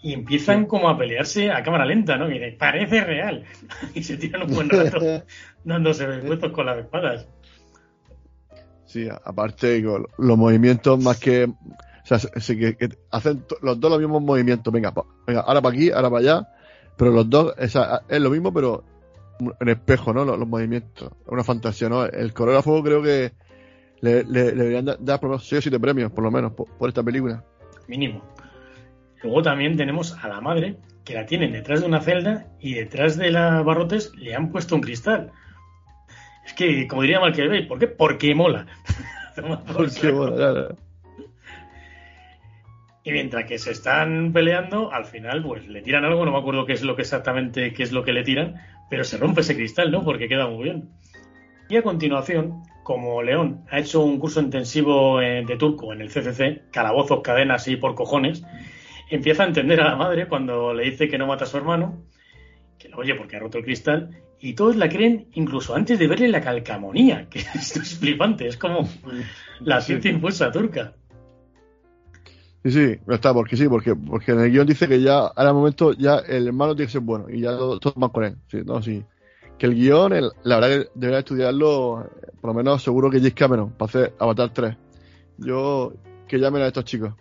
[0.03, 2.31] y empiezan como a pelearse a cámara lenta, ¿no?
[2.31, 3.43] Y parece real.
[3.93, 4.99] y se tiran un buen rato
[5.63, 7.27] dándose bespuestos con las espadas.
[8.85, 11.45] Sí, aparte, con los movimientos más que.
[11.45, 14.73] O sea, se- que, que hacen los dos los mismos movimientos.
[14.73, 16.47] Venga, pa- venga ahora para aquí, ahora para allá.
[16.97, 17.73] Pero los dos es,
[18.09, 18.83] es lo mismo, pero
[19.59, 20.25] en espejo, ¿no?
[20.25, 21.09] Los, los movimientos.
[21.27, 22.03] Una fantasía, ¿no?
[22.05, 23.31] El coreógrafo creo que
[24.01, 26.31] le, le- le deberían da- dar por lo menos 6 o 7 premios, por lo
[26.31, 27.43] menos, por, por esta película.
[27.87, 28.21] mínimo.
[29.23, 33.17] Luego también tenemos a la madre, que la tienen detrás de una celda y detrás
[33.17, 35.31] de las barrotes le han puesto un cristal.
[36.45, 37.87] Es que, como diría Malquerey, ¿por qué?
[37.87, 38.65] Porque mola.
[39.73, 40.75] Porque, bueno, claro.
[43.03, 46.65] Y mientras que se están peleando, al final, pues le tiran algo, no me acuerdo
[46.65, 48.55] qué es lo que exactamente qué es lo que le tiran,
[48.89, 50.03] pero se rompe ese cristal, ¿no?
[50.03, 50.89] Porque queda muy bien.
[51.67, 56.09] Y a continuación, como León ha hecho un curso intensivo eh, de turco en el
[56.09, 58.43] CCC, calabozos, cadenas y por cojones,
[59.11, 62.03] empieza a entender a la madre cuando le dice que no mata a su hermano,
[62.79, 66.07] que lo oye porque ha roto el cristal, y todos la creen incluso antes de
[66.07, 68.89] verle la calcamonía, que esto es flipante, es como
[69.59, 70.95] la ciencia impulsa turca.
[72.63, 75.49] Sí, sí, no está, porque sí, porque, porque en el guion dice que ya, ahora
[75.49, 78.23] el momento, ya el hermano tiene que ser bueno y ya todos todo van con
[78.23, 78.35] él.
[78.47, 79.03] Sí, no, sí.
[79.57, 82.07] Que el guion, el- la verdad que debería estudiarlo,
[82.39, 84.77] por lo menos seguro que James Cameron, para hacer Avatar 3.
[85.39, 85.93] Yo,
[86.27, 87.13] que llamen a estos chicos.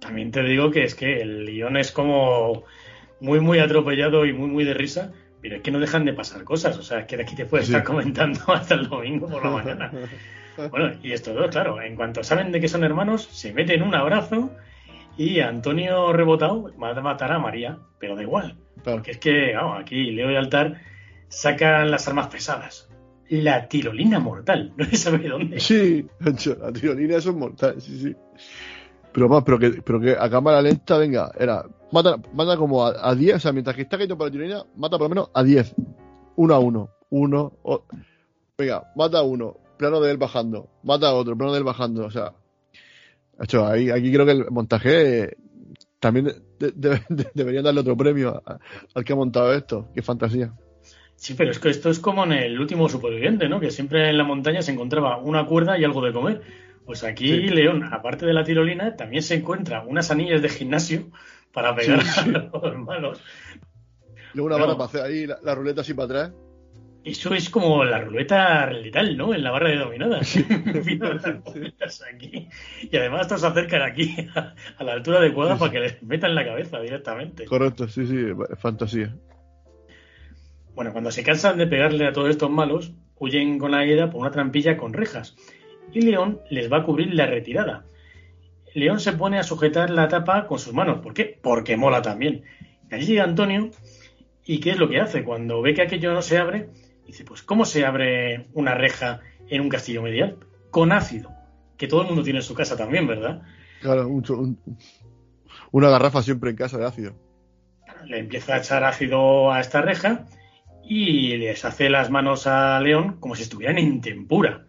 [0.00, 2.64] También te digo que es que el guion es como
[3.20, 6.44] muy, muy atropellado y muy, muy de risa, pero es que no dejan de pasar
[6.44, 6.76] cosas.
[6.78, 7.72] O sea, es que de aquí te puedes Sí.
[7.72, 9.90] estar comentando hasta el domingo por la mañana.
[10.70, 13.94] Bueno, y estos dos, claro, en cuanto saben de que son hermanos, se meten un
[13.94, 14.50] abrazo
[15.18, 18.56] y Antonio rebotado va a matar a María, pero da igual.
[18.82, 18.96] Claro.
[18.98, 20.80] Porque es que, vamos, aquí Leo y Altar
[21.28, 22.88] sacan las armas pesadas.
[23.28, 25.60] La tirolina mortal, no se sabe dónde.
[25.60, 28.16] Sí, la tirolina es mortal, sí, sí.
[29.16, 32.92] Pero más, pero que, pero que a cámara lenta, venga, era, mata, mata como a,
[33.00, 35.30] a 10, o sea, mientras que está caído por la tirolina, mata por lo menos
[35.32, 35.74] a 10.
[36.36, 37.82] Uno a uno, uno, o-
[38.58, 42.04] venga, mata a uno, plano de él bajando, mata a otro, plano de él bajando,
[42.04, 42.34] o sea,
[43.40, 45.38] hecho, ahí, aquí creo que el montaje
[45.98, 46.26] también
[46.58, 48.42] de- de- de- deberían darle otro premio
[48.94, 50.52] al que ha montado esto, qué fantasía.
[51.14, 53.60] Sí, pero es que esto es como en el último superviviente, ¿no?
[53.60, 56.65] Que siempre en la montaña se encontraba una cuerda y algo de comer.
[56.86, 57.48] Pues aquí Sí.
[57.48, 61.10] León, aparte de la tirolina, también se encuentra unas anillas de gimnasio
[61.52, 62.20] para pegar Sí, sí.
[62.34, 63.20] a los malos.
[64.34, 64.66] Luego una No.
[64.66, 66.32] barra para hacer ahí la, la ruleta así para atrás.
[67.04, 69.32] Eso es como la ruleta letal, ¿no?
[69.32, 70.36] En la barra de dominadas.
[71.78, 72.48] Las aquí.
[72.90, 76.34] Y además estos se acercan aquí a, a la altura adecuada para que les metan
[76.34, 77.44] la cabeza directamente.
[77.44, 78.16] Correcto, sí, sí,
[78.58, 79.14] fantasía.
[80.74, 84.20] Bueno, cuando se cansan de pegarle a todos estos malos, huyen con la Aida por
[84.22, 85.36] una trampilla con rejas.
[85.92, 87.84] Y León les va a cubrir la retirada.
[88.74, 90.98] León se pone a sujetar la tapa con sus manos.
[91.00, 91.38] ¿Por qué?
[91.42, 92.42] Porque mola también.
[92.90, 93.70] Y allí llega Antonio.
[94.44, 95.24] ¿Y qué es lo que hace?
[95.24, 96.68] Cuando ve que aquello no se abre,
[97.06, 100.36] dice, pues ¿cómo se abre una reja en un castillo medieval?
[100.70, 101.30] Con ácido.
[101.78, 103.42] Que todo el mundo tiene en su casa también, ¿verdad?
[103.80, 104.78] Claro, un- un-
[105.72, 107.14] una garrafa siempre en casa de ácido.
[108.04, 110.26] le empieza a echar ácido a esta reja
[110.84, 114.66] y les hace las manos a León como si estuvieran en tempura.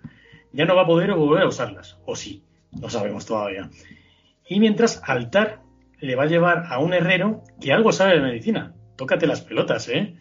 [0.58, 3.70] Ya no va a poder volver a usarlas, o sí, no sabemos todavía.
[4.50, 5.62] Y mientras Altar
[6.00, 8.74] le va a llevar a un herrero que algo sabe de medicina.
[8.96, 10.16] Tócate las pelotas, ¿eh?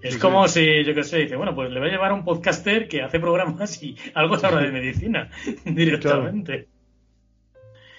[0.00, 0.64] Es Sí, como sí.
[0.64, 3.02] si, yo qué sé, dice, bueno, pues le va a llevar a un podcaster que
[3.02, 5.28] hace programas y algo sabe de medicina
[5.64, 6.60] directamente.
[6.62, 6.68] Sí,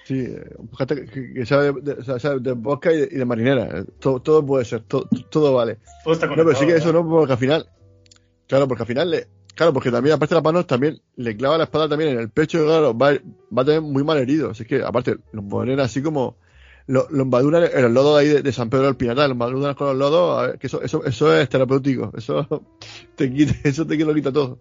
[0.04, 0.44] Sí, eh,
[0.76, 3.84] gente que, sabe, de, sabe de bosca y de, y de marinera.
[4.00, 5.78] Todo, todo puede ser, todo, todo vale.
[6.02, 7.68] Todo está No, pero sí que eso no, porque al final.
[8.48, 9.28] Claro, porque al final le.
[9.54, 12.30] Claro, porque también, aparte de las manos, también le clava la espada también en el
[12.30, 14.50] pecho y claro, va, va también muy mal herido.
[14.50, 16.36] Así que, aparte, lo ponen así como.
[16.88, 19.74] Lo, lo embaduran en los lodos ahí de, de San Pedro del Pinatar, lo embaduran
[19.74, 22.10] con los lodos, a ver, que eso, eso, eso es terapéutico.
[22.16, 22.64] Eso
[23.14, 24.58] te quita, eso te lo quita todo.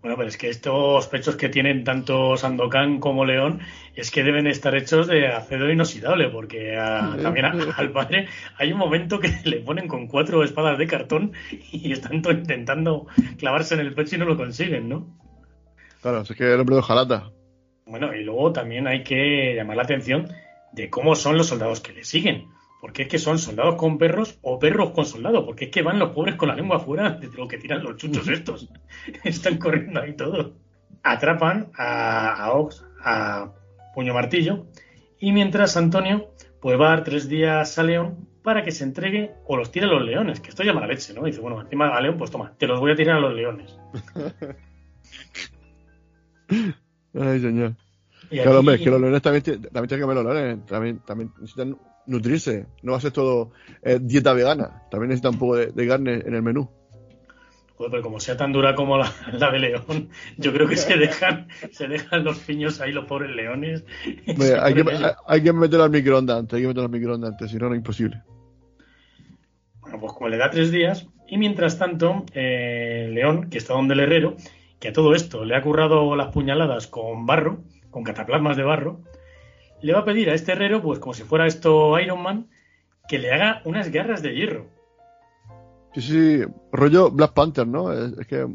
[0.00, 3.60] Bueno, pero es que estos pechos que tienen tanto Sandokan como León
[3.96, 8.72] es que deben estar hechos de acero inoxidable, porque a- también a- al padre hay
[8.72, 11.32] un momento que le ponen con cuatro espadas de cartón
[11.72, 13.08] y están intentando
[13.38, 15.18] clavarse en el pecho y no lo consiguen, ¿no?
[16.00, 17.30] Claro, es que el hombre de hojalata.
[17.84, 20.28] Bueno, y luego también hay que llamar la atención
[20.72, 22.44] de cómo son los soldados que le siguen.
[22.80, 25.44] Porque es que son soldados con perros o perros con soldados.
[25.44, 27.96] Porque es que van los pobres con la lengua afuera de lo que tiran los
[27.96, 28.68] chuchos estos.
[29.24, 30.54] Están corriendo ahí todo.
[31.02, 33.52] Atrapan a, a Ox, a
[33.94, 34.66] Puño Martillo.
[35.18, 39.32] Y mientras Antonio, pues va a dar tres días a León para que se entregue
[39.46, 40.40] o los tire a los leones.
[40.40, 41.24] Que esto llama la leche, ¿no?
[41.24, 43.76] Dice, bueno, encima a León, pues toma, te los voy a tirar a los leones.
[47.14, 47.74] Ay, señor.
[48.30, 50.98] Y Claro, aquí- hombre, es que los leones también tienen que comer los leones, también,
[51.00, 51.76] también necesitan
[52.08, 52.66] nutrirse.
[52.82, 56.14] No va a ser todo eh, dieta vegana, también necesitan un poco de, de carne
[56.26, 56.68] en el menú.
[57.76, 60.96] Joder, pero como sea tan dura como la, la de León, yo creo que se
[60.96, 63.84] dejan, se dejan los piños ahí, los pobres leones.
[64.60, 67.50] Hay, que, hay- hay que meterlo al microondas antes, hay que meterlo al microondas antes,
[67.52, 68.20] si no, no es imposible.
[69.80, 73.94] Bueno, pues como le da tres días, y mientras tanto, eh, León, que está donde
[73.94, 74.36] el herrero,
[74.80, 79.00] que a todo esto le ha currado las puñaladas con barro, con cataplasmas de barro,
[79.82, 82.48] le va a pedir a este herrero, pues como si fuera esto Iron Man,
[83.08, 84.66] que le haga unas garras de hierro.
[85.94, 87.92] Sí, sí, rollo Black Panther, ¿no?
[87.92, 88.46] Es, que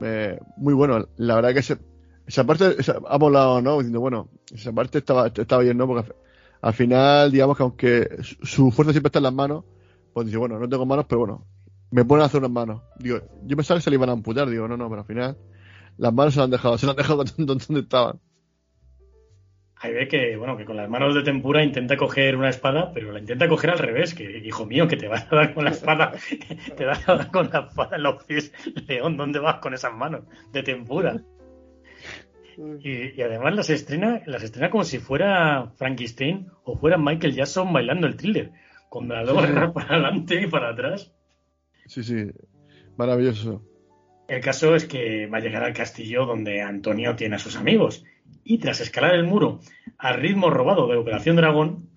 [0.00, 1.06] eh, muy bueno.
[1.16, 1.78] La verdad que ese-
[2.26, 3.78] esa parte esa, ha molado, ¿no?
[3.78, 5.86] Diciendo, bueno, esa parte estaba, estaba bien, ¿no?
[5.86, 6.16] Porque al,
[6.62, 8.08] al final, digamos que aunque
[8.42, 9.64] su, fuerza siempre está en las manos,
[10.12, 11.46] pues dice, bueno, no tengo manos, pero bueno,
[11.90, 12.82] me ponen a hacer unas manos.
[12.98, 15.36] Digo, yo pensaba que se le iban a amputar, digo, no, no, pero al final
[15.96, 18.20] las manos se las han dejado, se las han dejado donde estaban.
[19.82, 23.12] Ahí ve que, bueno, que con las manos de tempura intenta coger una espada, pero
[23.12, 25.70] la intenta coger al revés, que hijo mío, que te vas a dar con la
[25.70, 26.12] espada,
[26.76, 28.52] te vas a dar con la espada en los pies,
[28.86, 31.22] León, ¿dónde vas con esas manos de tempura?
[32.82, 37.72] Y, y además las estrena, las estrena como si fuera Frankenstein o fuera Michael Jackson
[37.72, 38.52] bailando el thriller,
[38.90, 41.10] con dos garras para adelante y para atrás.
[41.86, 42.26] Sí, sí,
[42.98, 43.64] maravilloso.
[44.28, 48.04] El caso es que va a llegar al castillo donde Antonio tiene a sus amigos
[48.44, 49.60] y tras escalar el muro
[49.98, 51.88] al ritmo robado de Operación Dragón,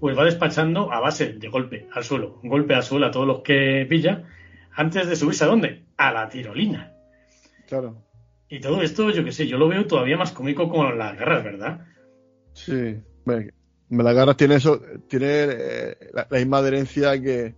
[0.00, 3.40] pues va despachando a base de golpe al suelo, golpe al suelo a todos los
[3.40, 4.24] que pilla,
[4.74, 5.84] antes de subirse a dónde?
[5.96, 6.92] A la tirolina.
[7.68, 8.02] Claro.
[8.48, 11.44] Y todo esto, yo qué sé, yo lo veo todavía más cómico con las garras,
[11.44, 11.86] ¿verdad?
[12.52, 13.50] Sí, me,
[13.88, 17.54] me la garras tiene eso, tiene eh, la, la misma adherencia que,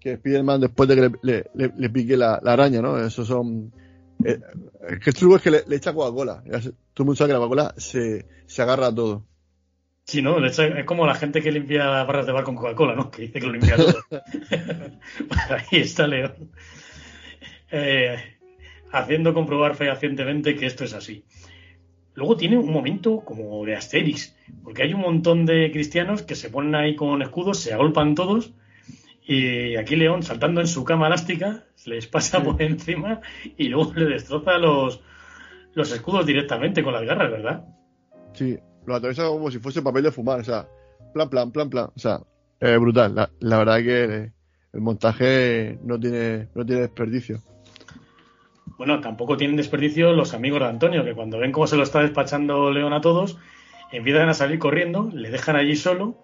[0.00, 2.98] que Spiderman después de que le, le- le- le pique la, la araña, ¿no?
[2.98, 3.72] Eso son.
[4.24, 4.40] Eh,
[4.88, 6.42] es que el truco es que le, le echa Coca-Cola.
[6.42, 9.24] Todo el mundo sabe que la Coca-Cola se, se agarra a todo.
[10.04, 10.40] Sí, ¿no?
[10.40, 13.10] De hecho, es como la gente que limpia barras de bar con Coca-Cola, ¿no?
[13.10, 13.94] Que dice que lo limpia todo.
[15.50, 16.50] Ahí está León.
[17.70, 18.16] Eh,
[18.92, 21.24] haciendo comprobar fehacientemente que esto es así.
[22.14, 26.50] Luego tiene un momento como de Asterix, porque hay un montón de cristianos que se
[26.50, 28.52] ponen ahí con escudos, se agolpan todos,
[29.22, 33.20] y aquí León, saltando en su cama elástica, les pasa por encima
[33.56, 35.00] y luego le destroza los,
[35.74, 37.64] los escudos directamente con las garras, ¿verdad?
[38.32, 40.66] Sí, lo atraviesa como si fuese papel de fumar, o sea,
[41.12, 41.90] plan, plan, plan, plan.
[41.94, 42.20] O sea,
[42.60, 43.14] eh, brutal.
[43.14, 44.32] La, la verdad que
[44.72, 47.40] el montaje no tiene, no tiene desperdicio.
[48.78, 52.00] Bueno, tampoco tienen desperdicio los amigos de Antonio, que cuando ven cómo se lo está
[52.00, 53.36] despachando León a todos,
[53.92, 56.16] empiezan a salir corriendo, le dejan allí solo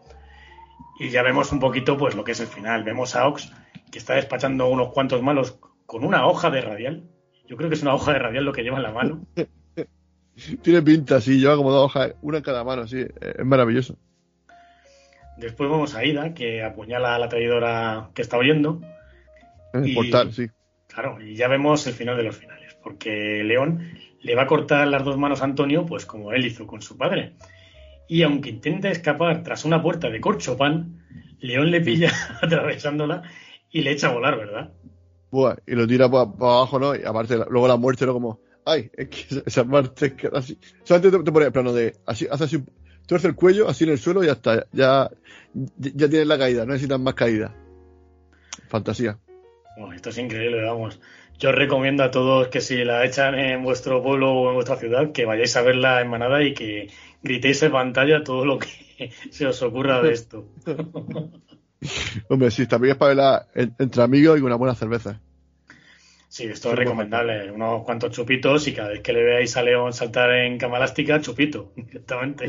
[0.99, 2.85] y ya vemos un poquito pues lo que es el final.
[2.85, 3.53] Vemos a Ox
[3.91, 7.05] que está despachando unos cuantos malos con una hoja de radial.
[7.47, 9.27] Yo creo que es una hoja de radial lo que lleva en la mano.
[10.63, 13.97] Tiene pinta, sí, lleva como dos hojas, una en cada mano, sí, es maravilloso.
[15.39, 18.81] Después vemos a Ida que apuñala a la traidora que está oyendo.
[19.73, 20.49] El Y- portal, sí.
[20.89, 24.87] Claro, y ya vemos el final de los finales, porque León le va a cortar
[24.89, 27.35] las dos manos a Antonio, pues como él hizo con su padre.
[28.09, 31.05] Y aunque intenta escapar tras una puerta de corchopan,
[31.41, 32.11] León le pilla
[32.43, 33.23] atravesándola
[33.71, 34.73] y le echa a volar, ¿verdad?
[35.31, 36.95] Buah, y lo tira para abajo, ¿no?
[36.95, 38.13] Y aparte, luego la muerte, ¿no?
[38.13, 40.59] Como, ay, es que esa- parte es que así.
[40.85, 42.65] Solamente te, te pone el plano de, así, hace así,
[43.07, 44.67] tuerce el cuello, así en el suelo y ya está.
[44.73, 45.11] Ya,
[45.53, 47.55] ya, ya tienes la caída, no necesitas más caída.
[48.69, 49.19] Fantasía.
[49.77, 51.01] Bueno, esto es increíble, vamos.
[51.39, 54.77] Yo os recomiendo a todos que si la echan en vuestro pueblo o en vuestra
[54.77, 56.89] ciudad, que vayáis a verla en manada y que
[57.23, 60.49] gritéis en pantalla todo lo que se os ocurra de esto.
[62.29, 65.21] Hombre, sí, también es para verla entre amigos y con una buena cerveza.
[66.29, 67.51] Sí, esto es recomendable.
[67.51, 71.21] Unos cuantos chupitos y cada vez que le veáis a León saltar en cama elástica,
[71.21, 72.49] chupito, directamente.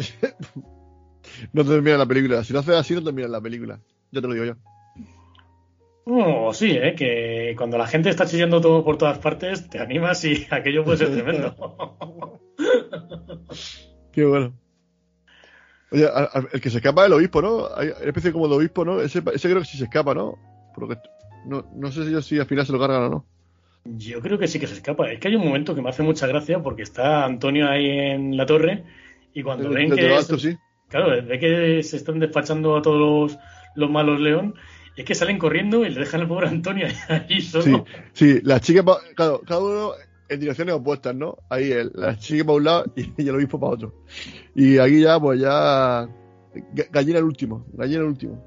[1.54, 2.44] no te terminas la película.
[2.44, 3.80] Si lo haces así, no terminas la película.
[4.12, 4.77] Ya te lo digo yo.
[6.10, 6.96] Oh, sí, ¿eh?
[6.96, 11.00] que cuando la gente está chillando todo por todas partes, te animas y aquello puede
[11.00, 12.40] ser tremendo.
[14.14, 14.54] Qué bueno.
[15.92, 16.08] Oye,
[16.54, 17.68] el que se escapa es el obispo, ¿no?
[17.76, 19.02] Hay una especie como de obispo, ¿no?
[19.02, 20.38] Ese, ese creo que sí se escapa, ¿no?
[20.74, 20.96] Porque
[21.46, 23.26] no, no sé si, yo, si al final se lo cargan o no.
[23.84, 25.12] Yo creo que sí que se escapa.
[25.12, 28.38] Es que hay un momento que me hace mucha gracia porque está Antonio ahí en
[28.38, 28.86] la torre
[29.34, 30.18] y cuando ven que...
[30.88, 32.98] Claro, ve que se están despachando a todos
[33.34, 33.40] los,
[33.76, 34.56] los malos león
[34.98, 37.86] es que salen corriendo y le dejan al pobre Antonio ahí solo.
[38.14, 38.84] Sí, sí, las chicas,
[39.16, 39.92] claro, cada uno
[40.28, 41.38] en direcciones opuestas, ¿no?
[41.50, 43.94] Ahí el, las chicas para un lado y, el obispo para otro.
[44.56, 46.10] Y aquí ya, pues ya.
[46.92, 48.44] Gallina el último, gallina el último.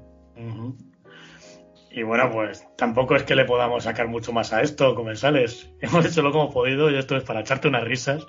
[1.89, 5.69] Y bueno, pues tampoco es que le podamos sacar mucho más a esto, comensales.
[5.79, 8.25] Hemos hecho lo que hemos podido y esto es para echarte unas risas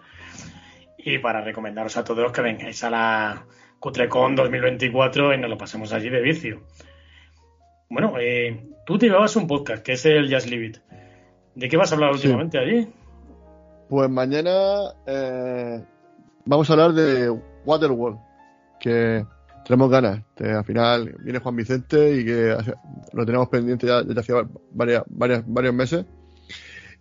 [0.97, 3.47] y para recomendaros a todos que vengáis a la
[3.81, 6.63] Cutrecon 2024 y nos lo pasemos allí de vicio.
[7.93, 10.79] Bueno, eh, tú te llevabas un podcast que es el Just Leave It.
[11.55, 12.89] ¿De qué vas a hablar últimamente allí?
[13.91, 15.85] Pues mañana eh,
[16.47, 17.29] vamos a hablar de
[17.67, 18.19] Waterworld,
[18.81, 19.27] que
[19.67, 20.23] tenemos ganas.
[20.39, 22.57] al final viene Juan Vicente y que
[23.13, 26.07] lo tenemos pendiente ya desde hace varias, varias, varios meses.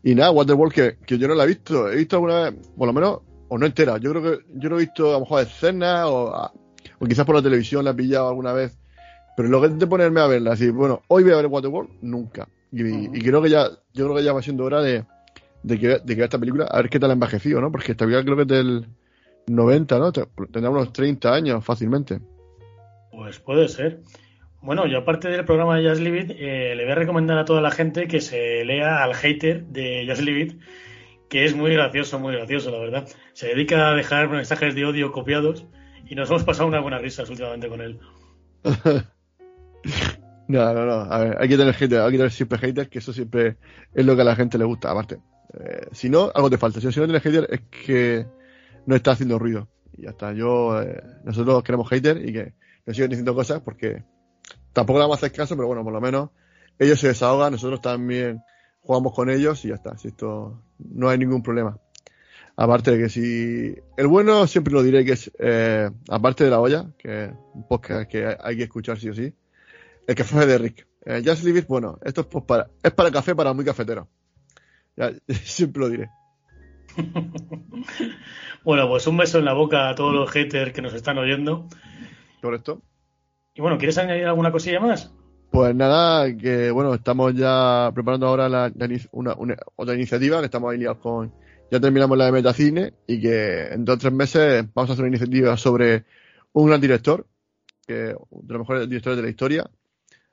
[0.04, 1.90] Y nada, Waterworld que, que yo no la he visto.
[1.90, 3.98] He visto alguna vez, por lo menos, o no entera.
[3.98, 6.52] Yo creo que yo no he visto a lo mejor escenas o,
[7.00, 8.81] o quizás por la televisión la he pillado alguna vez
[9.42, 11.90] pero lo que es de ponerme a verla, así, bueno, hoy voy a ver Waterworld,
[12.02, 12.48] nunca.
[12.72, 15.04] Y, creo que ya, yo creo que ya va siendo hora de,
[15.64, 17.72] de, que, de que esta película, a ver qué tal ha envejecido, ¿no?
[17.72, 18.86] Porque esta película creo que es del
[19.48, 20.12] 90, ¿no?
[20.12, 22.20] Tendrá unos 30 años fácilmente.
[23.12, 24.02] Pues puede ser.
[24.62, 27.62] Bueno, yo aparte del programa de Just Leave eh, le voy a recomendar a toda
[27.62, 30.58] la gente que se lea al hater de Just Leave
[31.30, 33.08] que es muy gracioso, muy gracioso, la verdad.
[33.34, 35.66] Se dedica a dejar mensajes de odio copiados
[36.06, 38.00] y nos hemos pasado una buena risa últimamente con él.
[40.52, 40.94] No, no, no.
[41.10, 43.56] A ver, hay que tener haters, hay que tener siempre haters, que eso siempre
[43.94, 44.92] es lo que a la gente le gusta.
[44.92, 45.20] Aparte,
[45.54, 46.82] eh, si no, algo te falta.
[46.82, 48.26] Si no tienes haters, es que
[48.86, 49.70] no está haciendo ruido.
[49.94, 50.34] Y ya está.
[50.34, 52.54] Yo, eh, nosotros queremos haters y que
[52.86, 54.04] nos sigan diciendo cosas porque
[54.74, 56.32] tampoco le vamos a hacer caso, pero bueno, por lo menos
[56.80, 58.42] ellos se desahogan, nosotros también
[58.82, 59.98] jugamos con ellos y ya está.
[59.98, 61.78] Si esto no hay ningún problema.
[62.58, 63.76] Aparte de que si.
[63.96, 67.66] El bueno siempre lo diré que es, eh, aparte de la olla, que es un
[67.70, 69.34] podcast que hay que escuchar sí o sí
[70.08, 70.88] el café de Rick.
[71.06, 74.08] Eh, Just Leave It, bueno, esto es, pues para, es para café para muy cafetero.
[74.96, 75.12] Ya,
[75.44, 76.10] siempre lo diré.
[78.64, 81.68] bueno, pues un beso en la boca a todos los haters que nos están oyendo.
[82.42, 82.82] Correcto.
[83.54, 85.14] Y bueno, ¿quieres añadir alguna cosilla más?
[85.52, 88.72] Pues nada, que bueno, estamos ya preparando ahora la,
[89.12, 89.36] una,
[89.76, 91.34] otra iniciativa, que estamos ahí liados con.
[91.70, 95.04] Ya terminamos la de Metacine y que en dos o tres meses vamos a hacer
[95.04, 96.06] una iniciativa sobre
[96.52, 97.26] un gran director,
[97.88, 98.16] que de
[98.48, 99.70] los mejores directores de la historia,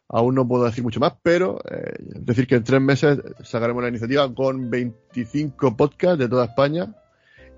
[0.09, 3.91] Aún no puedo decir mucho más, pero eh, decir que en tres meses sacaremos la
[3.91, 6.95] iniciativa con 25 podcasts de toda España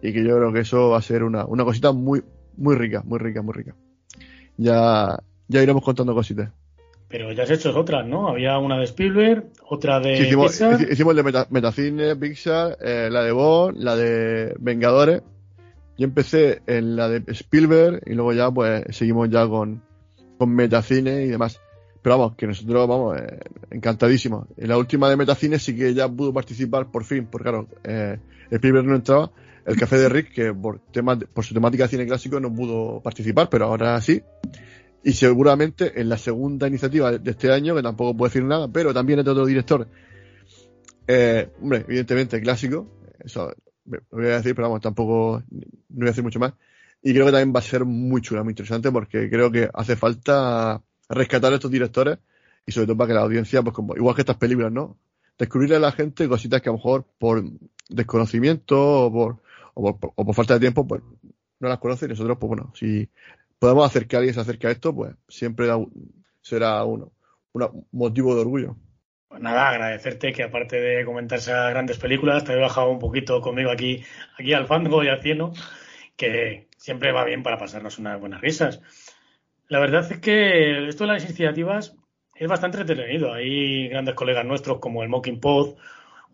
[0.02, 2.22] y que yo creo que eso va a ser una, una cosita muy,
[2.56, 3.76] muy rica, muy rica, muy rica.
[4.56, 6.50] Ya, ya iremos contando cositas.
[7.08, 8.28] Pero ya has hecho otras, ¿no?
[8.28, 10.80] Había una de Spielberg, otra de hicimos, Pixar.
[10.92, 15.22] Hicimos de Metacine, Pixar, eh, la de Bond, la de Vengadores.
[15.98, 19.82] Yo empecé en la de Spielberg y luego ya pues seguimos ya con,
[20.38, 21.60] con Metacine y demás.
[22.02, 23.40] Pero vamos, que nosotros vamos eh,
[23.70, 24.46] encantadísimos.
[24.56, 28.18] En la última de Metacine sí que ya pudo participar por fin, porque claro, eh,
[28.50, 29.30] el primer no entraba.
[29.66, 33.00] El Café de Rick, que por, tema, por su temática de cine clásico no pudo
[33.02, 34.22] participar, pero ahora sí.
[35.04, 38.94] Y seguramente en la segunda iniciativa de este año, que tampoco puedo decir nada, pero
[38.94, 39.86] también es otro director,
[41.06, 42.86] eh, hombre, evidentemente clásico,
[43.18, 43.52] eso
[43.84, 46.54] lo voy a decir, pero vamos, tampoco no voy a decir mucho más.
[47.02, 49.96] Y creo que también va a ser muy chula, muy interesante, porque creo que hace
[49.96, 52.18] falta rescatar a estos directores
[52.64, 54.96] y sobre todo para que la audiencia, pues como, igual que estas películas, ¿no?
[55.38, 57.42] Descubrirle a la gente cositas que a lo mejor por
[57.88, 59.36] desconocimiento o por,
[59.74, 61.02] o por, o por falta de tiempo, pues
[61.58, 63.08] no las conocen y nosotros, pues bueno, si
[63.58, 65.68] podemos hacer que alguien se acerque a esto, pues siempre
[66.40, 67.12] será uno,
[67.52, 68.76] un motivo de orgullo.
[69.28, 73.40] Pues nada, agradecerte que aparte de comentar esas grandes películas, te he bajado un poquito
[73.40, 74.02] conmigo aquí,
[74.38, 75.52] aquí al fango y al cielo,
[76.16, 78.80] que siempre va bien para pasarnos unas buenas risas.
[79.70, 81.94] La verdad es que esto de las iniciativas
[82.34, 83.32] es bastante entretenido.
[83.32, 85.76] Hay grandes colegas nuestros como el Mocking Pod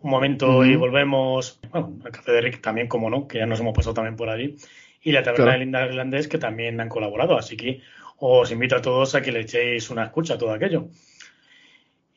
[0.00, 1.60] un momento y volvemos.
[1.70, 4.30] Bueno, el Café de Rick también, como no, que ya nos hemos pasado también por
[4.30, 4.56] allí.
[5.02, 5.82] Y la Taberna Claro.
[5.84, 7.36] del Irlandés, que también han colaborado.
[7.36, 7.82] Así que
[8.16, 10.88] os invito a todos a que le echéis una escucha a todo aquello.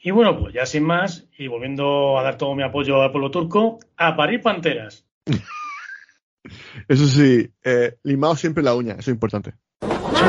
[0.01, 3.29] Y bueno, pues ya sin más, y volviendo a dar todo mi apoyo al pueblo
[3.29, 5.05] turco, a parir panteras.
[6.87, 9.53] Eso sí, eh, limado siempre la uña, eso es importante.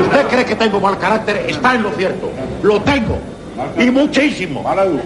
[0.01, 2.29] Si usted cree que tengo mal carácter, está en lo cierto.
[2.63, 3.19] Lo tengo.
[3.77, 4.61] Y muchísimo.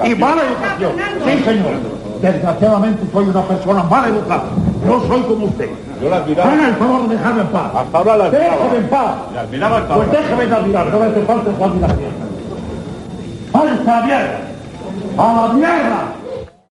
[0.05, 0.93] Y mala educación.
[1.25, 1.73] Sí, señor.
[2.21, 4.45] Desgraciadamente soy una persona mal educada.
[4.85, 5.69] No soy como usted.
[6.01, 6.51] Yo la admiraba.
[6.53, 7.71] Haga el favor de dejarme en paz.
[7.75, 8.55] Hasta ahora la admiraba.
[8.55, 9.15] Déjeme en paz.
[9.33, 12.11] La admiraba hasta Pues déjeme de admirar, no me hace falta su admiración.
[13.51, 14.39] ¡Váyanse a la mierda!
[15.17, 16.14] ¡A la mierda!